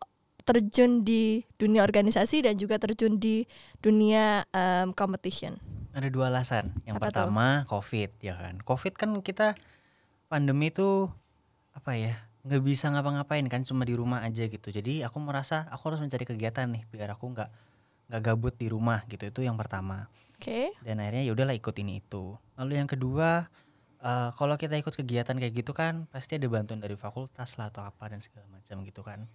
terjun 0.49 1.05
di 1.05 1.45
dunia 1.61 1.85
organisasi 1.85 2.41
dan 2.49 2.57
juga 2.57 2.81
terjun 2.81 3.21
di 3.21 3.45
dunia 3.85 4.41
um, 4.49 4.97
competition? 4.97 5.61
Ada 5.93 6.09
dua 6.09 6.33
alasan. 6.33 6.73
Yang 6.89 6.97
Apa 6.97 7.13
tuh? 7.13 7.29
pertama 7.29 7.47
COVID 7.69 8.09
ya 8.17 8.33
kan. 8.33 8.57
COVID 8.65 8.93
kan 8.97 9.09
kita 9.21 9.53
pandemi 10.25 10.73
itu 10.73 11.05
apa 11.77 11.93
ya 11.93 12.17
nggak 12.49 12.63
bisa 12.65 12.89
ngapa-ngapain 12.89 13.45
kan 13.45 13.61
cuma 13.61 13.85
di 13.85 13.93
rumah 13.93 14.25
aja 14.25 14.49
gitu. 14.49 14.73
Jadi 14.73 15.05
aku 15.05 15.21
merasa 15.21 15.69
aku 15.69 15.93
harus 15.93 16.01
mencari 16.01 16.25
kegiatan 16.25 16.65
nih 16.65 16.81
biar 16.89 17.13
aku 17.13 17.29
nggak 17.29 17.49
nggak 18.09 18.21
gabut 18.25 18.57
di 18.57 18.73
rumah 18.73 19.05
gitu. 19.05 19.29
Itu 19.29 19.45
yang 19.45 19.53
pertama. 19.53 20.09
Oke. 20.33 20.73
Dan 20.81 20.97
akhirnya 20.97 21.29
ya 21.29 21.31
udahlah 21.37 21.53
ikut 21.53 21.75
ini 21.77 22.01
itu. 22.01 22.33
Lalu 22.57 22.73
yang 22.81 22.89
kedua 22.89 23.45
eh, 24.01 24.29
kalau 24.33 24.57
kita 24.57 24.81
ikut 24.81 24.97
kegiatan 24.97 25.37
kayak 25.37 25.53
gitu 25.61 25.77
kan 25.77 26.09
pasti 26.09 26.41
ada 26.41 26.49
bantuan 26.49 26.81
dari 26.81 26.97
fakultas 26.97 27.53
lah 27.61 27.69
atau 27.69 27.85
apa 27.85 28.09
dan 28.09 28.17
segala 28.17 28.49
macam 28.49 28.81
gitu 28.81 29.05
kan. 29.05 29.29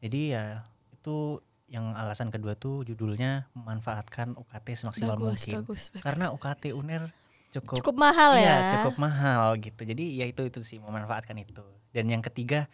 Jadi 0.00 0.36
ya 0.36 0.64
itu 0.92 1.40
yang 1.66 1.98
alasan 1.98 2.30
kedua 2.30 2.54
tuh 2.54 2.86
judulnya 2.86 3.50
memanfaatkan 3.58 4.38
UKT 4.38 4.86
semaksimal 4.86 5.18
Bagus, 5.18 5.42
mungkin 5.42 5.58
bagus, 5.66 5.82
bagus. 5.90 6.04
karena 6.06 6.26
UKT 6.30 6.64
UNER 6.78 7.10
cukup 7.50 7.82
cukup 7.82 7.96
mahal 7.98 8.38
iya, 8.38 8.54
ya. 8.54 8.72
cukup 8.78 8.94
mahal 9.02 9.58
gitu 9.58 9.82
jadi 9.82 10.04
ya 10.22 10.24
itu 10.30 10.46
itu 10.46 10.62
sih 10.62 10.78
memanfaatkan 10.78 11.34
itu 11.42 11.66
dan 11.90 12.06
yang 12.06 12.22
ketiga 12.22 12.70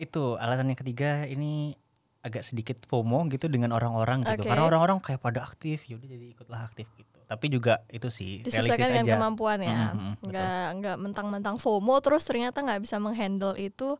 itu 0.00 0.36
alasan 0.40 0.72
yang 0.72 0.80
ketiga 0.80 1.28
ini 1.28 1.76
agak 2.24 2.40
sedikit 2.40 2.80
FOMO 2.88 3.28
gitu 3.28 3.52
dengan 3.52 3.76
orang-orang 3.76 4.24
gitu 4.24 4.44
Oke. 4.44 4.48
karena 4.48 4.64
orang-orang 4.64 4.96
kayak 5.04 5.20
pada 5.20 5.44
aktif 5.44 5.84
ya 5.84 6.00
udah 6.00 6.08
jadi 6.08 6.26
ikutlah 6.32 6.60
aktif 6.72 6.88
gitu 6.96 7.16
tapi 7.26 7.46
juga 7.50 7.82
itu 7.90 8.06
sih 8.06 8.46
Disesuaikan 8.46 8.86
dengan 8.94 9.02
aja 9.02 9.14
kemampuan 9.18 9.58
ya. 9.58 9.74
Mhm, 9.74 9.82
mhm, 9.82 10.12
betul. 10.22 10.30
Nggak 10.30 10.66
nggak 10.78 10.96
mentang-mentang 11.02 11.56
FOMO 11.58 11.98
terus 11.98 12.22
ternyata 12.22 12.62
nggak 12.62 12.86
bisa 12.86 13.02
menghandle 13.02 13.58
itu. 13.58 13.98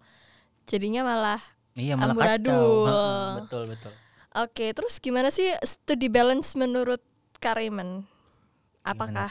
Jadinya 0.71 1.03
malah 1.03 1.43
iya 1.77 1.95
malah 1.95 2.13
amburadul. 2.13 2.53
kacau 2.53 2.67
Heeh, 2.85 3.29
betul 3.41 3.63
betul 3.69 3.93
Oke, 4.37 4.77
terus 4.77 5.01
gimana 5.01 5.33
sih 5.33 5.49
studi 5.65 6.13
balance 6.13 6.53
menurut 6.55 7.01
Karimen? 7.37 8.05
Gimana 8.05 8.85
Apakah 8.85 9.31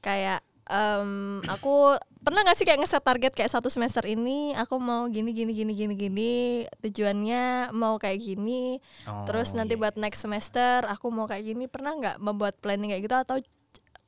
kayak 0.00 0.40
em, 0.64 1.38
aku 1.44 1.94
pernah 2.18 2.40
nggak 2.40 2.56
sih 2.56 2.64
kayak 2.64 2.80
ngeset 2.80 3.02
target 3.02 3.32
kayak 3.34 3.52
satu 3.52 3.68
semester 3.68 4.00
ini 4.06 4.56
aku 4.56 4.80
mau 4.80 5.04
gini 5.06 5.36
gini 5.36 5.52
gini 5.52 5.72
gini 5.74 5.94
gini 5.94 6.32
tujuannya 6.80 7.74
mau 7.74 8.00
kayak 8.00 8.18
gini 8.18 8.78
terus 9.26 9.52
Oh, 9.52 9.60
nanti 9.60 9.74
iya. 9.76 9.80
buat 9.84 9.94
next 9.98 10.22
semester 10.22 10.86
aku 10.86 11.12
mau 11.12 11.28
kayak 11.28 11.52
gini 11.52 11.64
pernah 11.68 11.92
nggak 11.92 12.16
membuat 12.16 12.56
planning 12.56 12.88
kayak 12.88 13.04
gitu 13.04 13.16
atau 13.18 13.36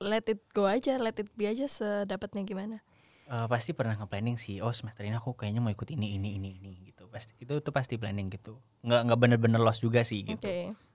let 0.00 0.24
it 0.24 0.40
go 0.54 0.64
aja 0.64 0.96
let 0.96 1.18
it 1.18 1.28
be 1.34 1.44
aja 1.44 1.66
sedapatnya 1.66 2.42
gimana 2.42 2.80
Eh, 3.24 3.46
pasti 3.48 3.72
pernah 3.72 3.96
nge-planning 3.96 4.36
sih 4.36 4.60
oh 4.60 4.68
semester 4.68 5.00
ini 5.00 5.16
aku 5.16 5.32
kayaknya 5.32 5.64
mau 5.64 5.72
ikut 5.72 5.88
ini 5.88 6.20
ini 6.20 6.36
ini 6.36 6.60
ini 6.60 6.92
gitu. 6.92 7.08
Pasti 7.08 7.32
itu 7.40 7.56
tuh 7.64 7.72
pasti 7.72 7.96
planning 7.96 8.28
gitu. 8.28 8.60
Nggak 8.84 9.00
nggak 9.08 9.18
bener-bener 9.18 9.60
lost 9.64 9.80
juga 9.80 10.04
sih 10.04 10.20
gitu. 10.28 10.44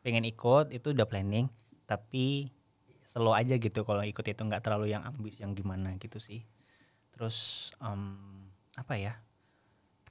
Pengen 0.05 0.29
ikut 0.29 0.69
itu 0.69 0.93
udah 0.93 1.09
planning 1.09 1.49
tapi 1.89 2.53
slow 3.01 3.33
aja 3.33 3.57
gitu 3.57 3.81
kalau 3.81 4.05
ikut 4.05 4.21
itu 4.21 4.41
nggak 4.45 4.61
terlalu 4.61 4.93
yang 4.93 5.01
ambis 5.01 5.41
yang 5.41 5.57
gimana 5.57 5.97
gitu 5.97 6.21
sih. 6.21 6.45
Terus 7.09 7.69
em, 7.81 8.13
apa 8.77 8.93
ya 8.93 9.17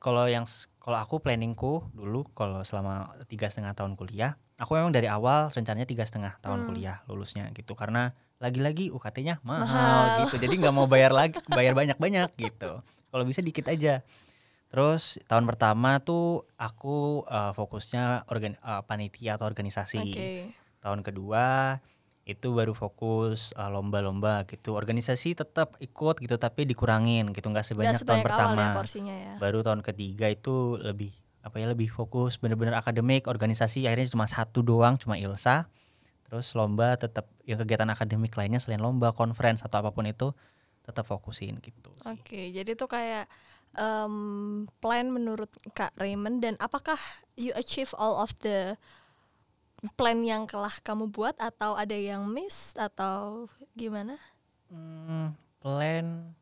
kalau 0.03 0.27
yang 0.27 0.43
kalau 0.83 0.99
aku 0.99 1.23
planningku 1.23 1.87
dulu 1.95 2.27
kalau 2.35 2.67
selama 2.67 3.15
tiga 3.31 3.47
setengah 3.47 3.79
tahun 3.79 3.95
kuliah 3.95 4.35
aku 4.59 4.75
memang 4.75 4.91
dari 4.91 5.07
awal 5.07 5.55
rencananya 5.55 5.87
tiga 5.87 6.03
setengah 6.03 6.35
tahun 6.43 6.67
Hmm. 6.67 6.69
kuliah 6.75 6.99
lulusnya 7.07 7.47
gitu. 7.55 7.79
Karena 7.79 8.11
lagi-lagi 8.39 8.95
UKT-nya 8.95 9.43
mahal, 9.43 9.67
Mahal. 9.67 10.19
gitu. 10.27 10.39
Jadi 10.39 10.55
nggak 10.63 10.75
mau 10.75 10.87
bayar 10.87 11.11
lagi 11.11 11.39
bayar 11.51 11.75
banyak-banyak 11.75 12.31
gitu. 12.39 12.83
Kalau 12.83 13.25
bisa 13.27 13.43
dikit 13.43 13.67
aja. 13.67 14.07
Terus 14.69 15.17
tahun 15.27 15.49
pertama 15.49 15.99
tuh 15.99 16.47
aku 16.55 17.27
eh, 17.27 17.53
fokusnya 17.55 18.31
organ 18.31 18.55
eh, 18.55 18.83
panitia 18.87 19.35
atau 19.35 19.51
organisasi. 19.51 20.03
Oke. 20.03 20.31
Tahun 20.79 21.01
kedua 21.03 21.77
itu 22.29 22.53
baru 22.53 22.77
fokus 22.77 23.57
uh, 23.57 23.73
lomba-lomba 23.73 24.45
gitu. 24.45 24.77
Organisasi 24.77 25.33
tetap 25.33 25.81
ikut 25.81 26.21
gitu 26.21 26.37
tapi 26.37 26.69
dikurangin 26.69 27.33
gitu. 27.33 27.49
Nggak 27.49 27.73
sebanyak 27.73 28.05
tahun 28.05 28.05
sebanyak 28.05 28.27
pertama 28.29 28.61
ya 28.61 28.77
porsinya 28.77 29.17
ya? 29.17 29.35
Baru 29.41 29.65
tahun 29.65 29.81
ketiga 29.81 30.29
itu 30.29 30.77
lebih 30.77 31.09
apa 31.41 31.57
ya 31.57 31.73
lebih 31.73 31.89
fokus 31.89 32.37
bener-bener 32.37 32.77
akademik 32.77 33.25
organisasi 33.25 33.89
akhirnya 33.89 34.13
cuma 34.13 34.29
satu 34.29 34.61
doang 34.61 35.01
cuma 35.01 35.17
ilsa 35.17 35.65
terus 36.29 36.53
lomba 36.53 36.95
tetap 37.01 37.25
yang 37.49 37.57
kegiatan 37.61 37.89
akademik 37.89 38.37
lainnya 38.37 38.61
selain 38.61 38.85
lomba 38.85 39.17
conference 39.17 39.65
atau 39.65 39.81
apa 39.81 39.91
pun 39.91 40.05
itu 40.05 40.31
tetap 40.85 41.05
fokusin 41.05 41.61
gitu. 41.61 41.93
Oke, 42.09 42.49
jadi 42.53 42.73
itu 42.73 42.87
kayak 42.89 43.29
em, 43.77 44.65
plan 44.81 45.07
menurut 45.09 45.49
Kak 45.77 45.93
Raymond 46.01 46.41
dan 46.41 46.55
apakah 46.61 46.97
you 47.37 47.53
achieve 47.57 47.93
all 47.97 48.21
of 48.21 48.33
the 48.41 48.77
plan 49.97 50.25
yang 50.25 50.49
telah 50.49 50.73
kamu 50.81 51.13
buat 51.13 51.37
atau 51.37 51.77
ada 51.77 51.97
yang 51.97 52.25
miss 52.29 52.73
atau 52.77 53.49
gimana? 53.77 54.17
Hmm, 54.69 55.37
plan 55.61 56.37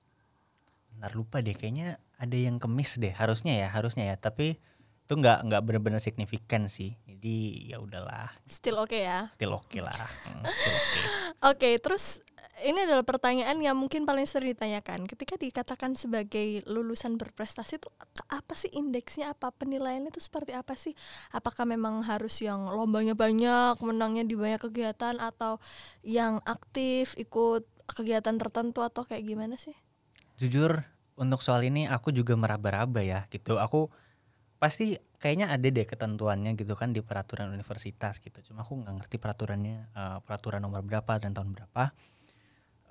Bentar 0.96 1.12
lupa 1.12 1.44
deh 1.44 1.52
kayaknya 1.52 2.00
ada 2.16 2.32
yang 2.32 2.56
kemis 2.56 2.96
deh 2.96 3.12
harusnya 3.12 3.52
ya 3.52 3.68
harusnya 3.68 4.08
ya 4.08 4.16
tapi 4.16 4.56
itu 5.04 5.12
nggak 5.12 5.44
nggak 5.44 5.60
benar-benar 5.60 6.00
signifikan 6.00 6.72
sih 6.72 6.96
jadi 7.26 7.74
ya 7.74 7.76
udahlah 7.82 8.30
Still 8.46 8.78
oke 8.78 8.94
ya. 8.94 9.26
still 9.34 9.58
oke 9.58 9.78
lah 9.82 9.98
Hmm, 10.26 10.42
oke 10.46 11.00
Oke, 11.42 11.70
terus 11.82 12.22
ini 12.64 12.86
adalah 12.88 13.04
pertanyaan 13.04 13.58
yang 13.60 13.76
mungkin 13.76 14.08
paling 14.08 14.24
sering 14.24 14.56
ditanyakan. 14.56 15.04
Ketika 15.04 15.36
dikatakan 15.36 15.92
sebagai 15.92 16.64
lulusan 16.64 17.20
berprestasi 17.20 17.76
itu 17.82 17.90
apa 18.32 18.54
sih 18.56 18.72
indeksnya? 18.72 19.34
Apa 19.36 19.52
penilaiannya 19.52 20.08
itu 20.08 20.22
seperti 20.22 20.56
apa 20.56 20.72
sih? 20.78 20.96
Apakah 21.34 21.68
memang 21.68 22.00
harus 22.06 22.40
yang 22.40 22.64
lombanya 22.72 23.12
banyak, 23.12 23.76
menangnya 23.84 24.24
di 24.24 24.34
banyak 24.38 24.62
kegiatan 24.62 25.20
atau 25.20 25.60
yang 26.00 26.40
aktif 26.48 27.12
ikut 27.20 27.66
kegiatan 27.86 28.34
tertentu 28.40 28.80
atau 28.80 29.04
kayak 29.04 29.26
gimana 29.26 29.58
sih? 29.60 29.76
jujur 30.36 30.84
untuk 31.16 31.40
soal 31.40 31.64
ini 31.64 31.88
aku 31.88 32.12
juga 32.12 32.36
meraba-raba 32.36 33.00
ya 33.00 33.24
gitu 33.32 33.56
aku 33.56 33.88
pasti 34.66 34.98
kayaknya 35.22 35.54
ada 35.54 35.62
deh 35.62 35.86
ketentuannya 35.86 36.58
gitu 36.58 36.74
kan 36.74 36.90
di 36.90 36.98
peraturan 36.98 37.54
universitas 37.54 38.18
gitu. 38.18 38.50
Cuma 38.50 38.66
aku 38.66 38.82
nggak 38.82 38.98
ngerti 38.98 39.16
peraturannya 39.22 39.78
eh, 39.94 40.18
peraturan 40.26 40.58
nomor 40.58 40.82
berapa 40.82 41.22
dan 41.22 41.30
tahun 41.30 41.54
berapa. 41.54 41.94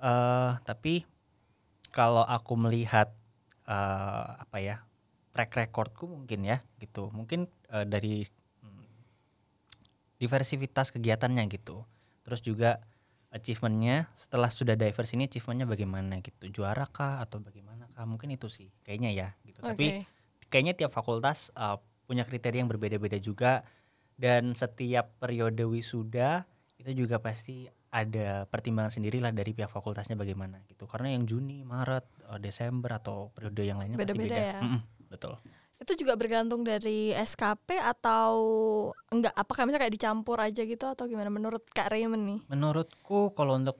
Eh 0.00 0.52
tapi 0.64 1.04
kalau 1.92 2.24
aku 2.24 2.56
melihat 2.56 3.12
eh, 3.68 4.28
apa 4.40 4.56
ya 4.56 4.80
track 5.36 5.52
recordku 5.52 6.08
mungkin 6.08 6.48
ya 6.48 6.64
gitu. 6.80 7.12
Mungkin 7.12 7.44
eh, 7.68 7.84
dari 7.84 8.24
hmm, 8.64 8.88
diversitas 10.16 10.96
kegiatannya 10.96 11.44
gitu. 11.52 11.84
Terus 12.24 12.40
juga 12.40 12.80
achievementnya 13.28 14.08
setelah 14.16 14.48
sudah 14.48 14.80
diverse 14.80 15.12
ini 15.12 15.28
achievementnya 15.28 15.68
bagaimana 15.68 16.24
gitu? 16.24 16.48
Juara 16.48 16.88
kah 16.88 17.20
atau 17.20 17.36
bagaimana 17.44 17.84
kah? 17.92 18.08
Mungkin 18.08 18.32
itu 18.32 18.48
sih 18.48 18.72
kayaknya 18.80 19.12
ya 19.12 19.28
gitu. 19.44 19.60
Tapi 19.60 19.92
Oke. 19.92 20.15
Kayaknya 20.48 20.74
tiap 20.74 20.92
fakultas 20.94 21.50
uh, 21.58 21.78
punya 22.06 22.22
kriteria 22.22 22.62
yang 22.62 22.70
berbeda-beda 22.70 23.18
juga 23.18 23.66
dan 24.16 24.56
setiap 24.56 25.12
periode 25.20 25.66
wisuda 25.66 26.46
itu 26.80 27.04
juga 27.04 27.18
pasti 27.20 27.68
ada 27.90 28.44
pertimbangan 28.50 28.92
sendiri 28.92 29.22
lah 29.22 29.32
dari 29.32 29.56
pihak 29.56 29.72
fakultasnya 29.72 30.18
bagaimana 30.18 30.60
gitu 30.68 30.84
karena 30.84 31.16
yang 31.16 31.24
Juni 31.24 31.64
Maret 31.64 32.04
uh, 32.28 32.38
Desember 32.40 33.00
atau 33.00 33.32
periode 33.32 33.62
yang 33.64 33.80
lainnya 33.80 33.96
pasti 33.96 34.12
Beda-beda 34.12 34.34
beda 34.36 34.42
ya. 34.42 34.60
Mm-mm, 34.60 34.80
betul 35.08 35.34
Itu 35.76 35.92
juga 35.92 36.16
bergantung 36.16 36.64
dari 36.64 37.12
SKP 37.12 37.76
atau 37.76 38.32
enggak? 39.12 39.36
Apakah 39.36 39.68
misalnya 39.68 39.84
kayak 39.84 39.96
dicampur 40.00 40.40
aja 40.40 40.64
gitu 40.64 40.88
atau 40.88 41.04
gimana 41.04 41.28
menurut 41.28 41.68
Kak 41.68 41.92
Raymond 41.92 42.24
nih? 42.24 42.40
menurutku 42.48 43.36
kalau 43.36 43.60
untuk 43.60 43.76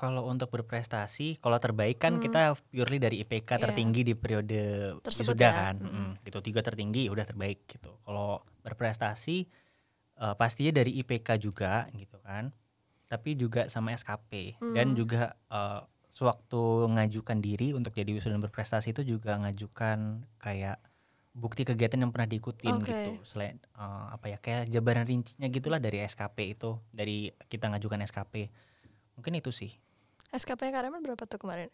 kalau 0.00 0.24
untuk 0.24 0.48
berprestasi 0.48 1.36
kalau 1.36 1.60
terbaik 1.60 2.00
kan 2.00 2.16
kita 2.16 2.56
purely 2.72 2.96
dari 2.96 3.20
IPK 3.20 3.50
Iya. 3.52 3.62
tertinggi 3.68 4.00
di 4.00 4.14
periode 4.16 4.60
Tersebut 5.04 5.36
wisuda 5.36 5.44
ya. 5.44 5.52
kan. 5.52 5.74
Mm-mm, 5.76 6.08
gitu 6.24 6.40
tiga 6.40 6.64
tertinggi 6.64 7.06
udah 7.06 7.28
terbaik 7.28 7.68
gitu. 7.68 7.92
Kalau 8.00 8.40
berprestasi 8.64 9.44
eh, 10.16 10.34
pastinya 10.34 10.72
dari 10.74 10.96
IPK 10.96 11.36
juga 11.36 11.84
gitu 11.92 12.16
kan. 12.24 12.48
Tapi 13.06 13.34
juga 13.34 13.68
sama 13.68 13.92
SKP 13.92 14.56
dan 14.72 14.96
juga 14.96 15.36
eh, 15.52 15.80
sewaktu 16.08 16.62
ngajukan 16.90 17.38
diri 17.38 17.70
untuk 17.70 17.92
jadi 17.92 18.08
wisudawan 18.10 18.40
berprestasi 18.40 18.90
itu 18.90 19.04
juga 19.04 19.36
ngajukan 19.36 20.24
kayak 20.40 20.80
bukti 21.30 21.62
kegiatan 21.62 22.02
yang 22.02 22.10
pernah 22.10 22.26
diikutin 22.26 22.74
Oke. 22.80 22.88
gitu. 22.88 23.12
Selain 23.28 23.60
eh, 23.60 24.04
apa 24.08 24.26
ya 24.26 24.40
kayak 24.40 24.64
jabaran 24.66 25.04
rincinya 25.04 25.44
gitulah 25.46 25.76
dari 25.76 26.00
SKP 26.00 26.56
itu 26.56 26.80
dari 26.88 27.28
kita 27.46 27.68
ngajukan 27.68 28.00
SKP 28.08 28.48
mungkin 29.14 29.36
itu 29.36 29.52
sih 29.52 29.76
SKP 30.30 30.70
Kak 30.70 30.86
Raymond 30.86 31.02
berapa 31.02 31.22
tuh 31.26 31.38
kemarin? 31.38 31.68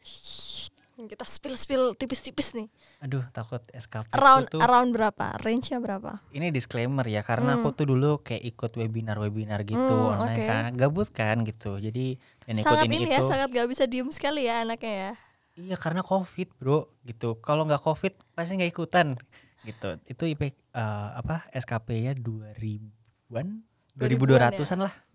Kita 0.97 1.29
spill 1.29 1.61
spill 1.61 1.93
tipis-tipis 1.93 2.57
nih. 2.57 2.73
aduh 2.99 3.21
takut 3.29 3.61
SKP 3.69 4.17
Around 4.17 4.45
tuh 4.49 4.61
around 4.65 4.97
berapa? 4.97 5.37
Range-nya 5.45 5.77
berapa? 5.77 6.25
ini 6.33 6.49
disclaimer 6.49 7.05
ya 7.05 7.21
karena 7.21 7.61
aku 7.61 7.77
tuh 7.77 7.85
dulu 7.85 8.25
kayak 8.25 8.41
ikut 8.41 8.73
webinar 8.75 9.21
webinar 9.21 9.61
gitu 9.63 9.77
Hmm, 9.77 10.17
online 10.17 10.41
oke. 10.41 10.49
kan 10.49 10.71
gabut 10.73 11.09
kan 11.13 11.37
gitu 11.45 11.77
jadi 11.77 12.17
ikut 12.49 12.65
sangat 12.65 12.89
ini 12.89 12.97
ini 13.05 13.13
ya, 13.13 13.21
itu 13.21 13.29
sangat 13.29 13.49
gak 13.53 13.69
bisa 13.69 13.85
diem 13.85 14.09
sekali 14.09 14.49
ya 14.49 14.65
anaknya 14.65 14.93
ya. 14.93 15.13
iya 15.57 15.77
karena 15.77 16.01
covid 16.01 16.49
bro 16.57 16.89
gitu 17.05 17.37
kalau 17.45 17.69
nggak 17.69 17.85
covid 17.85 18.17
pasti 18.33 18.57
nggak 18.57 18.73
ikutan 18.73 19.21
gitu. 19.65 19.99
Itu 20.07 20.25
IP 20.25 20.43
eh, 20.47 20.53
apa 21.13 21.45
SKP-nya 21.51 22.15
2000-an, 22.15 23.47
2000-an 23.99 24.53
2200-an 24.55 24.79
lah 24.81 24.95
gitu. 24.95 25.06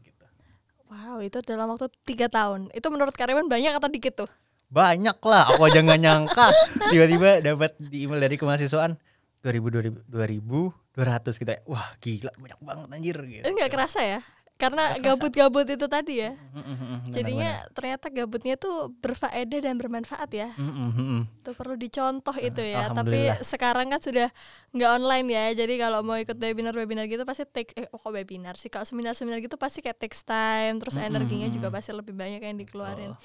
Wow, 0.91 1.24
itu 1.24 1.39
dalam 1.48 1.71
waktu 1.71 1.88
tiga 2.03 2.27
tahun. 2.27 2.67
Itu 2.75 2.91
menurut 2.91 3.15
karyawan 3.15 3.48
banyak 3.48 3.79
atau 3.79 3.88
dikit 3.88 4.27
tuh? 4.27 4.31
Banyak 4.67 5.24
lah, 5.24 5.48
aku 5.48 5.67
aja 5.71 5.79
nggak 5.79 6.00
nyangka 6.03 6.48
tiba-tiba 6.91 7.39
dapat 7.39 7.75
di 7.79 8.07
email 8.07 8.19
dari 8.19 8.36
kemahasiswaan 8.36 9.00
2000 9.39 10.07
2000 10.12 10.12
2200 10.12 11.39
gitu 11.39 11.51
ya. 11.51 11.60
Wah, 11.63 11.95
gila 12.03 12.31
banyak 12.36 12.60
banget 12.60 12.88
anjir 12.91 13.17
gitu. 13.24 13.43
Enggak 13.48 13.71
kerasa 13.71 14.00
ya? 14.03 14.19
Karena 14.62 14.94
gabut-gabut 15.01 15.65
itu 15.65 15.86
tadi 15.89 16.22
ya. 16.22 16.38
Mm, 16.53 16.62
benar, 16.62 17.10
Jadinya 17.10 17.51
ternyata 17.74 18.06
gabutnya 18.13 18.56
tuh 18.62 18.94
berfaedah 19.01 19.60
dan 19.65 19.75
bermanfaat 19.82 20.30
ya. 20.30 20.53
Mm, 20.53 20.94
mm. 20.94 21.22
Itu 21.41 21.51
perlu 21.58 21.74
dicontoh 21.74 22.38
itu 22.38 22.62
ya. 22.62 22.94
Tapi 22.94 23.41
sekarang 23.41 23.89
kan 23.89 23.98
sudah 23.98 24.30
nggak 24.70 24.91
online 25.01 25.27
ya. 25.34 25.46
Jadi 25.65 25.82
kalau 25.82 26.06
mau 26.06 26.13
ikut 26.13 26.38
webinar-webinar 26.38 27.10
gitu 27.10 27.25
pasti 27.25 27.50
take 27.50 27.74
eh, 27.74 27.89
kok 27.89 28.12
webinar 28.13 28.53
sih. 28.62 28.70
Kalau 28.70 28.86
seminar-seminar 28.86 29.41
gitu 29.41 29.58
pasti 29.58 29.82
kayak 29.82 29.98
takes 29.98 30.22
time, 30.22 30.77
terus 30.77 30.94
energinya 30.94 31.50
juga 31.50 31.74
pasti 31.74 31.89
lebih 31.98 32.13
banyak 32.13 32.46
yang 32.46 32.62
dikeluarin. 32.62 33.18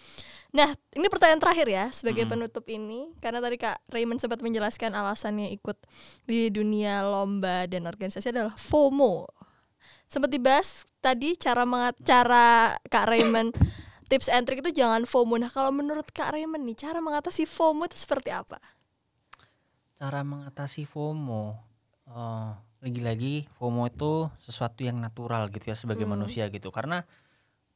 Nah, 0.57 0.73
ini 0.97 1.07
pertanyaan 1.13 1.43
terakhir 1.45 1.69
ya 1.69 1.93
sebagai 1.93 2.25
penutup 2.25 2.65
ini 2.73 3.13
karena 3.21 3.45
tadi 3.45 3.61
Kak 3.61 3.93
Raymond 3.93 4.25
sempat 4.25 4.41
menjelaskan 4.41 4.97
alasannya 4.97 5.53
ikut 5.53 5.77
di 6.25 6.49
dunia 6.49 7.05
lomba 7.05 7.69
dan 7.69 7.85
organisasi 7.85 8.33
adalah 8.33 8.57
FOMO. 8.57 9.36
Sempat 10.07 10.31
dibahas 10.31 10.87
tadi 11.03 11.35
cara 11.37 11.67
mengat 11.67 11.99
cara 12.03 12.75
Kak 12.87 13.07
Raymond 13.11 13.51
tips 14.11 14.31
and 14.31 14.47
trick 14.47 14.63
itu 14.63 14.71
jangan 14.73 15.03
FOMO. 15.05 15.35
Nah, 15.37 15.51
kalau 15.51 15.75
menurut 15.75 16.07
Kak 16.15 16.31
Raymond 16.35 16.63
nih 16.63 16.79
cara 16.79 16.99
mengatasi 17.03 17.43
FOMO 17.45 17.91
itu 17.91 17.99
seperti 17.99 18.31
apa? 18.31 18.59
Cara 19.97 20.21
mengatasi 20.23 20.85
FOMO. 20.85 21.57
eh, 22.07 22.51
lagi-lagi 22.87 23.51
FOMO 23.59 23.91
itu 23.91 24.31
sesuatu 24.39 24.87
yang 24.87 25.03
natural 25.03 25.51
gitu 25.51 25.75
ya 25.75 25.77
sebagai 25.77 26.07
Hmm. 26.07 26.15
manusia 26.15 26.47
gitu. 26.55 26.71
Karena 26.71 27.03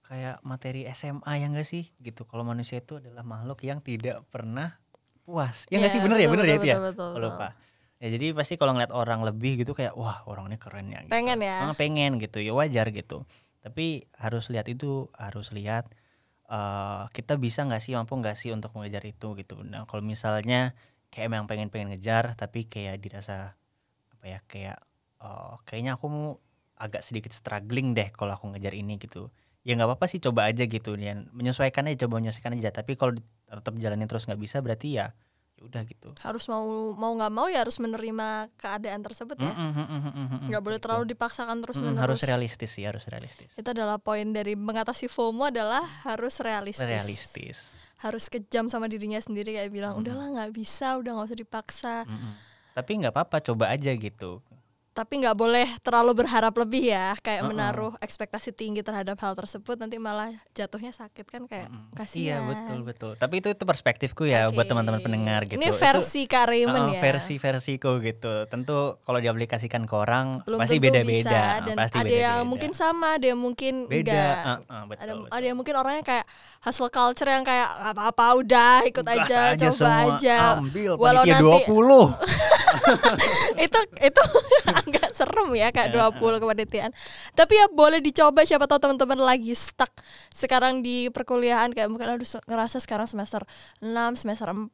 kayak 0.06 0.38
materi 0.46 0.86
SMA 0.86 1.38
ya 1.38 1.46
enggak 1.50 1.66
sih 1.66 1.90
gitu. 1.98 2.22
Kalau 2.30 2.46
manusia 2.46 2.78
itu 2.78 3.02
adalah 3.02 3.26
makhluk 3.26 3.58
yang 3.66 3.82
tidak 3.82 4.22
pernah 4.30 4.78
puas. 5.26 5.66
Ya 5.66 5.82
enggak 5.82 5.90
Iya, 5.90 5.94
sih 5.98 6.00
bener 6.04 6.18
ya 6.22 6.28
betul, 6.28 6.34
bener 6.34 6.46
ya 6.46 6.50
betul, 6.50 6.60
itu 6.62 6.68
ya. 6.70 6.76
betul, 6.78 6.84
betul, 6.86 7.10
Oh, 7.10 7.18
betul. 7.18 7.50
Ya 8.00 8.08
jadi 8.08 8.32
pasti 8.32 8.56
kalau 8.56 8.72
ngeliat 8.72 8.96
orang 8.96 9.20
lebih 9.28 9.60
gitu 9.60 9.76
kayak 9.76 9.92
wah 9.92 10.24
orang 10.24 10.48
ini 10.48 10.56
keren 10.56 10.88
ya. 10.88 11.04
Gitu. 11.04 11.12
Pengen 11.12 11.44
ya? 11.44 11.68
Ah, 11.68 11.76
pengen 11.76 12.16
gitu 12.16 12.40
ya 12.40 12.56
wajar 12.56 12.88
gitu. 12.96 13.28
Tapi 13.60 14.08
harus 14.16 14.48
lihat 14.48 14.66
itu 14.72 15.12
harus 15.20 15.52
lihat 15.52 15.92
eh 16.50 17.04
kita 17.12 17.36
bisa 17.36 17.62
nggak 17.68 17.78
sih 17.78 17.92
mampu 17.94 18.16
nggak 18.16 18.34
sih 18.40 18.56
untuk 18.56 18.72
mengejar 18.72 19.04
itu 19.04 19.36
gitu. 19.36 19.60
Nah 19.60 19.84
kalau 19.84 20.00
misalnya 20.00 20.72
kayak 21.12 21.28
emang 21.28 21.44
pengen 21.44 21.68
pengen 21.68 21.92
ngejar 21.92 22.32
tapi 22.40 22.64
kayak 22.64 23.04
dirasa 23.04 23.52
apa 24.16 24.24
ya 24.24 24.40
kayak 24.48 24.80
eh, 25.20 25.54
kayaknya 25.68 26.00
aku 26.00 26.06
mau 26.08 26.28
agak 26.80 27.04
sedikit 27.04 27.36
struggling 27.36 27.92
deh 27.92 28.08
kalau 28.16 28.32
aku 28.32 28.48
ngejar 28.56 28.72
ini 28.72 28.96
gitu. 28.96 29.28
Ya 29.60 29.76
nggak 29.76 29.92
apa-apa 29.92 30.08
sih 30.08 30.24
coba 30.24 30.48
aja 30.48 30.64
gitu 30.64 30.96
ya 30.96 31.20
menyesuaikan 31.36 31.84
aja 31.84 32.08
coba 32.08 32.24
menyesuaikan 32.24 32.56
aja 32.56 32.72
tapi 32.72 32.96
kalau 32.96 33.12
tetap 33.44 33.76
jalanin 33.76 34.08
terus 34.08 34.24
nggak 34.24 34.40
bisa 34.40 34.64
berarti 34.64 34.96
ya 34.96 35.12
ya 35.60 35.68
udah 35.68 35.82
gitu. 35.84 36.08
Harus 36.24 36.48
mau 36.48 36.64
mau 36.96 37.12
nggak 37.12 37.28
mau 37.28 37.46
ya 37.46 37.60
harus 37.60 37.76
menerima 37.76 38.48
keadaan 38.56 39.04
tersebut 39.04 39.36
ya. 39.36 39.52
Mm, 39.52 39.60
mm, 39.60 39.70
mm, 39.70 39.84
mm, 39.84 40.00
mm, 40.00 40.26
mm, 40.32 40.40
Nggak 40.48 40.62
boleh 40.64 40.78
gitu. 40.80 40.84
terlalu 40.88 41.04
dipaksakan 41.06 41.56
terus 41.60 41.76
Mm, 41.76 41.84
menerus. 41.86 42.00
harus 42.02 42.20
realistis 42.24 42.70
sih 42.72 42.84
harus 42.88 43.04
realistis. 43.04 43.50
Itu 43.52 43.68
adalah 43.68 44.00
poin 44.00 44.32
dari 44.32 44.56
mengatasi 44.56 45.06
FOMO 45.06 45.52
adalah 45.52 45.84
harus 46.08 46.40
realistis. 46.40 46.80
Realistis. 46.82 47.56
Harus 48.00 48.32
kejam 48.32 48.66
sama 48.66 48.88
dirinya 48.88 49.20
sendiri 49.20 49.52
kayak 49.52 49.68
bilang 49.68 49.92
Mm. 49.94 50.00
udahlah 50.00 50.26
nggak 50.32 50.50
bisa, 50.50 50.96
udah 50.96 51.12
nggak 51.12 51.28
usah 51.28 51.38
dipaksa. 51.38 51.94
Mm-mm. 52.08 52.32
Tapi 52.70 52.90
nggak 52.96 53.12
apa-apa, 53.12 53.44
coba 53.44 53.68
aja 53.68 53.92
gitu. 53.92 54.40
Tapi 55.00 55.16
nggak 55.16 55.32
boleh 55.32 55.64
terlalu 55.80 56.12
berharap 56.12 56.52
lebih 56.52 56.92
ya, 56.92 57.16
kayak 57.18 57.40
Uh-uh. 57.40 57.48
menaruh 57.48 57.92
ekspektasi 57.98 58.52
tinggi 58.52 58.84
terhadap 58.84 59.16
hal 59.16 59.32
tersebut 59.32 59.80
nanti 59.80 59.96
malah 59.96 60.28
jatuhnya 60.52 60.92
sakit 60.92 61.24
kan 61.24 61.48
kayak 61.48 61.72
Mm-mm. 61.72 61.96
kasihan. 61.96 62.20
Iya 62.20 62.36
betul 62.44 62.78
betul. 62.84 63.12
Tapi 63.16 63.40
itu 63.40 63.48
itu 63.48 63.64
perspektifku 63.64 64.28
ya 64.28 64.52
buat 64.52 64.68
Oke. 64.68 64.70
teman-teman 64.70 65.00
pendengar 65.00 65.48
gitu. 65.48 65.56
Ini 65.56 65.72
versi 65.72 66.28
Kak 66.28 66.52
Raymond 66.52 66.92
uh, 66.92 66.94
ya. 66.94 67.00
versi 67.00 67.40
versiku 67.40 67.96
gitu. 67.98 68.44
Tentu 68.44 69.00
kalau 69.00 69.18
diaplikasikan 69.18 69.88
ke 69.88 69.94
orang 69.96 70.44
Belum 70.44 70.60
pasti 70.60 70.76
beda-beda. 70.76 71.32
uh, 71.32 71.56
dan 71.64 71.76
pasti 71.80 71.96
ada 71.96 72.04
beda-beda. 72.04 72.20
yang 72.20 72.38
mungkin 72.44 72.70
sama, 72.76 73.16
ada 73.16 73.24
yang 73.24 73.40
mungkin 73.40 73.74
beda. 73.88 74.12
enggak. 74.12 74.36
uh, 74.36 74.50
uh, 74.68 74.82
betul, 74.84 75.00
ada 75.00 75.12
betul. 75.16 75.28
ada 75.32 75.44
yang 75.48 75.56
mungkin 75.56 75.74
orangnya 75.74 76.04
kayak 76.04 76.24
hustle 76.60 76.92
culture 76.92 77.24
yang 77.24 77.40
kayak 77.40 77.68
"Nggak 77.72 77.94
apa-apa 77.96 78.24
udah 78.36 78.76
ikut 78.84 79.04
Gas 79.06 79.16
aja, 79.16 79.40
coba 79.56 79.72
semua, 79.72 79.96
aja. 80.20 80.38
Ambil 80.60 80.92
Walau 81.00 81.24
nanti 81.24 81.40
20. 81.40 81.72
itu 83.66 83.80
itu 84.00 84.22
agak 84.80 85.08
serem 85.14 85.48
ya 85.54 85.68
kayak 85.74 85.94
20 85.94 86.42
kepanitiaan. 86.42 86.90
Tapi 87.34 87.52
ya 87.56 87.66
boleh 87.70 88.00
dicoba 88.00 88.42
siapa 88.46 88.64
tahu 88.66 88.80
teman-teman 88.80 89.20
lagi 89.20 89.52
stuck 89.52 89.90
sekarang 90.32 90.80
di 90.80 91.10
perkuliahan 91.12 91.74
kayak 91.74 91.88
mungkin 91.90 92.16
aduh 92.16 92.28
ngerasa 92.46 92.80
sekarang 92.80 93.06
semester 93.10 93.42
6, 93.82 94.20
semester 94.20 94.48
4, 94.50 94.70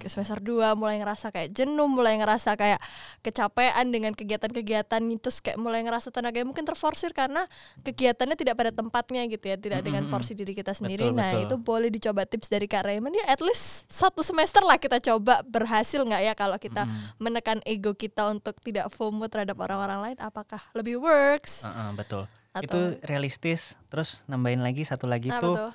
ke 0.00 0.06
semester 0.08 0.38
2 0.42 0.76
mulai 0.76 1.00
ngerasa 1.00 1.32
kayak 1.32 1.50
jenuh, 1.54 1.88
mulai 1.88 2.18
ngerasa 2.20 2.54
kayak 2.54 2.80
kecapean 3.24 3.88
dengan 3.90 4.12
kegiatan-kegiatan 4.14 5.02
terus 5.20 5.42
kayak 5.42 5.58
mulai 5.60 5.84
ngerasa 5.84 6.14
tenaganya 6.14 6.48
mungkin 6.48 6.64
terforsir 6.64 7.12
karena 7.12 7.44
kegiatannya 7.82 8.36
tidak 8.38 8.54
pada 8.56 8.70
tempatnya 8.72 9.26
gitu 9.28 9.44
ya, 9.50 9.56
tidak 9.58 9.80
dengan 9.84 10.06
porsi 10.08 10.32
diri 10.32 10.54
kita 10.54 10.72
sendiri. 10.72 11.10
Betul, 11.10 11.18
nah, 11.18 11.32
betul. 11.34 11.44
itu 11.46 11.54
boleh 11.60 11.88
dicoba 11.92 12.22
tips 12.24 12.48
dari 12.48 12.66
Kak 12.70 12.86
Raymond 12.86 13.14
ya 13.14 13.24
at 13.28 13.40
least 13.42 13.90
satu 13.90 14.22
semester 14.22 14.62
lah 14.62 14.78
kita 14.78 15.02
coba 15.02 15.42
berhasil 15.44 16.00
nggak 16.00 16.22
ya 16.22 16.32
kalau 16.38 16.56
kita 16.56 16.86
Mm-mm. 16.86 17.18
Menekan 17.40 17.64
ego 17.64 17.96
kita 17.96 18.28
untuk 18.28 18.60
tidak 18.60 18.92
FOMO 18.92 19.24
terhadap 19.32 19.56
orang-orang 19.56 20.12
lain 20.12 20.18
apakah 20.20 20.60
lebih 20.76 21.00
works 21.00 21.64
Uh, 21.64 21.72
uh, 21.72 21.90
betul. 21.96 22.28
Atau- 22.52 22.68
Itu 22.68 22.78
realistis. 23.08 23.80
Terus 23.88 24.20
nambahin 24.28 24.60
lagi 24.60 24.84
satu 24.84 25.08
lagi 25.08 25.32
apa 25.32 25.40
tuh 25.40 25.72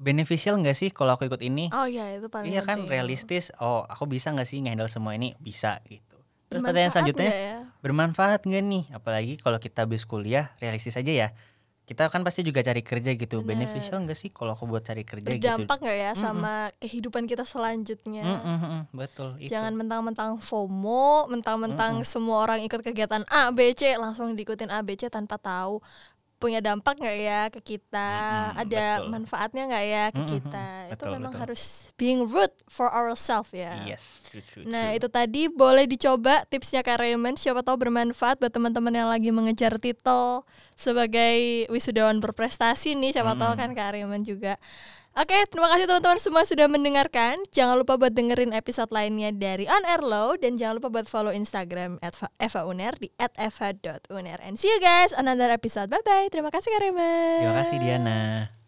beneficial 0.00 0.56
nggak 0.56 0.72
sih 0.72 0.88
kalau 0.88 1.14
aku 1.14 1.28
ikut 1.28 1.44
ini? 1.44 1.68
oh 1.68 1.84
iya 1.84 2.16
itu 2.16 2.32
paling 2.32 2.48
Iya 2.48 2.64
kan 2.64 2.88
realistis. 2.88 3.52
Oh, 3.60 3.84
aku 3.84 4.08
bisa 4.08 4.32
nggak 4.32 4.48
sih 4.48 4.64
ngehandle 4.64 4.88
semua 4.88 5.12
ini? 5.12 5.36
Bisa 5.36 5.76
gitu. 5.84 6.16
Terus 6.48 6.64
pertanyaan 6.64 6.92
selanjutnya, 6.92 7.28
ya? 7.28 7.58
bermanfaat 7.84 8.48
nggak 8.48 8.64
nih? 8.64 8.84
Apalagi 8.96 9.34
kalau 9.36 9.60
kita 9.60 9.84
habis 9.84 10.08
kuliah, 10.08 10.48
realistis 10.58 10.96
aja 10.96 11.12
ya. 11.12 11.28
Kita 11.92 12.08
kan 12.08 12.24
pasti 12.24 12.40
juga 12.40 12.64
cari 12.64 12.80
kerja 12.80 13.12
gitu. 13.12 13.44
Bener. 13.44 13.68
Beneficial 13.68 14.00
nggak 14.08 14.16
sih 14.16 14.32
kalau 14.32 14.56
aku 14.56 14.64
buat 14.64 14.80
cari 14.80 15.04
kerja 15.04 15.28
gitu? 15.28 15.44
berdampak 15.44 15.76
nggak 15.84 15.98
ya 16.00 16.10
Mm-mm. 16.16 16.24
sama 16.24 16.52
kehidupan 16.80 17.28
kita 17.28 17.44
selanjutnya 17.44 18.24
Mm, 18.24 18.40
mm, 18.40 18.58
mm, 18.64 18.82
betul. 18.96 19.28
Itu. 19.36 19.52
Jangan 19.52 19.76
mentang-mentang 19.76 20.40
FOMO, 20.40 21.28
mentang-mentang 21.28 22.00
semua 22.08 22.48
orang 22.48 22.64
ikut 22.64 22.80
kegiatan 22.80 23.28
A, 23.28 23.52
B, 23.52 23.76
C, 23.76 23.92
langsung 24.00 24.32
diikutin 24.32 24.72
A, 24.72 24.80
B, 24.80 24.96
C 24.96 25.12
tanpa 25.12 25.36
tahu 25.36 25.84
punya 26.42 26.58
dampak 26.58 26.98
nggak 26.98 27.18
ya 27.22 27.40
ke 27.54 27.60
kita, 27.62 28.10
Mm-mm, 28.50 28.60
ada 28.66 28.84
betul. 28.98 29.06
manfaatnya 29.06 29.62
nggak 29.70 29.84
ya 29.86 30.04
ke 30.10 30.18
Mm-mm, 30.18 30.30
kita. 30.34 30.66
itu 30.90 31.04
betul, 31.06 31.12
memang 31.14 31.32
betul. 31.32 31.42
harus 31.46 31.62
being 31.94 32.26
root 32.26 32.50
for 32.66 32.90
ourselves 32.90 33.54
ya. 33.54 33.86
Yes, 33.86 34.26
true, 34.26 34.42
true, 34.42 34.66
Nah 34.66 34.90
true. 34.90 34.98
itu 34.98 35.06
tadi 35.06 35.46
boleh 35.46 35.86
dicoba 35.86 36.42
tipsnya 36.50 36.82
Kak 36.82 36.98
Raymond 36.98 37.38
Siapa 37.38 37.62
tahu 37.62 37.78
bermanfaat 37.78 38.42
buat 38.42 38.50
teman-teman 38.50 38.94
yang 38.94 39.08
lagi 39.10 39.30
mengejar 39.30 39.78
titel 39.78 40.42
Sebagai 40.74 41.66
wisudawan 41.70 42.18
berprestasi 42.18 42.98
nih 42.98 43.14
Siapa 43.14 43.38
tahu 43.38 43.54
Mm-mm. 43.54 43.60
kan 43.60 43.70
Kak 43.72 43.94
Raymond 43.94 44.26
juga 44.26 44.58
Oke 45.12 45.36
terima 45.52 45.68
kasih 45.76 45.84
teman-teman 45.84 46.16
semua 46.16 46.42
sudah 46.48 46.64
mendengarkan. 46.72 47.36
Jangan 47.52 47.76
lupa 47.76 48.00
buat 48.00 48.16
dengerin 48.16 48.56
episode 48.56 48.88
lainnya 48.88 49.28
dari 49.28 49.68
On 49.68 49.84
Air 49.84 50.00
Low 50.00 50.40
Dan 50.40 50.56
jangan 50.56 50.80
lupa 50.80 50.88
buat 50.88 51.04
follow 51.04 51.28
Instagram 51.28 52.00
at 52.00 52.16
Eva 52.40 52.64
Uner 52.64 52.96
di 52.96 53.12
eva.uner 53.20 54.38
And 54.40 54.56
see 54.56 54.72
you 54.72 54.80
guys 54.80 55.12
on 55.12 55.28
another 55.28 55.52
episode. 55.52 55.92
Bye 55.92 56.00
bye 56.00 56.32
Terima 56.32 56.48
kasih 56.48 56.72
Raymond 56.80 57.44
Terima 57.44 57.56
kasih 57.60 57.76
Diana. 57.76 58.61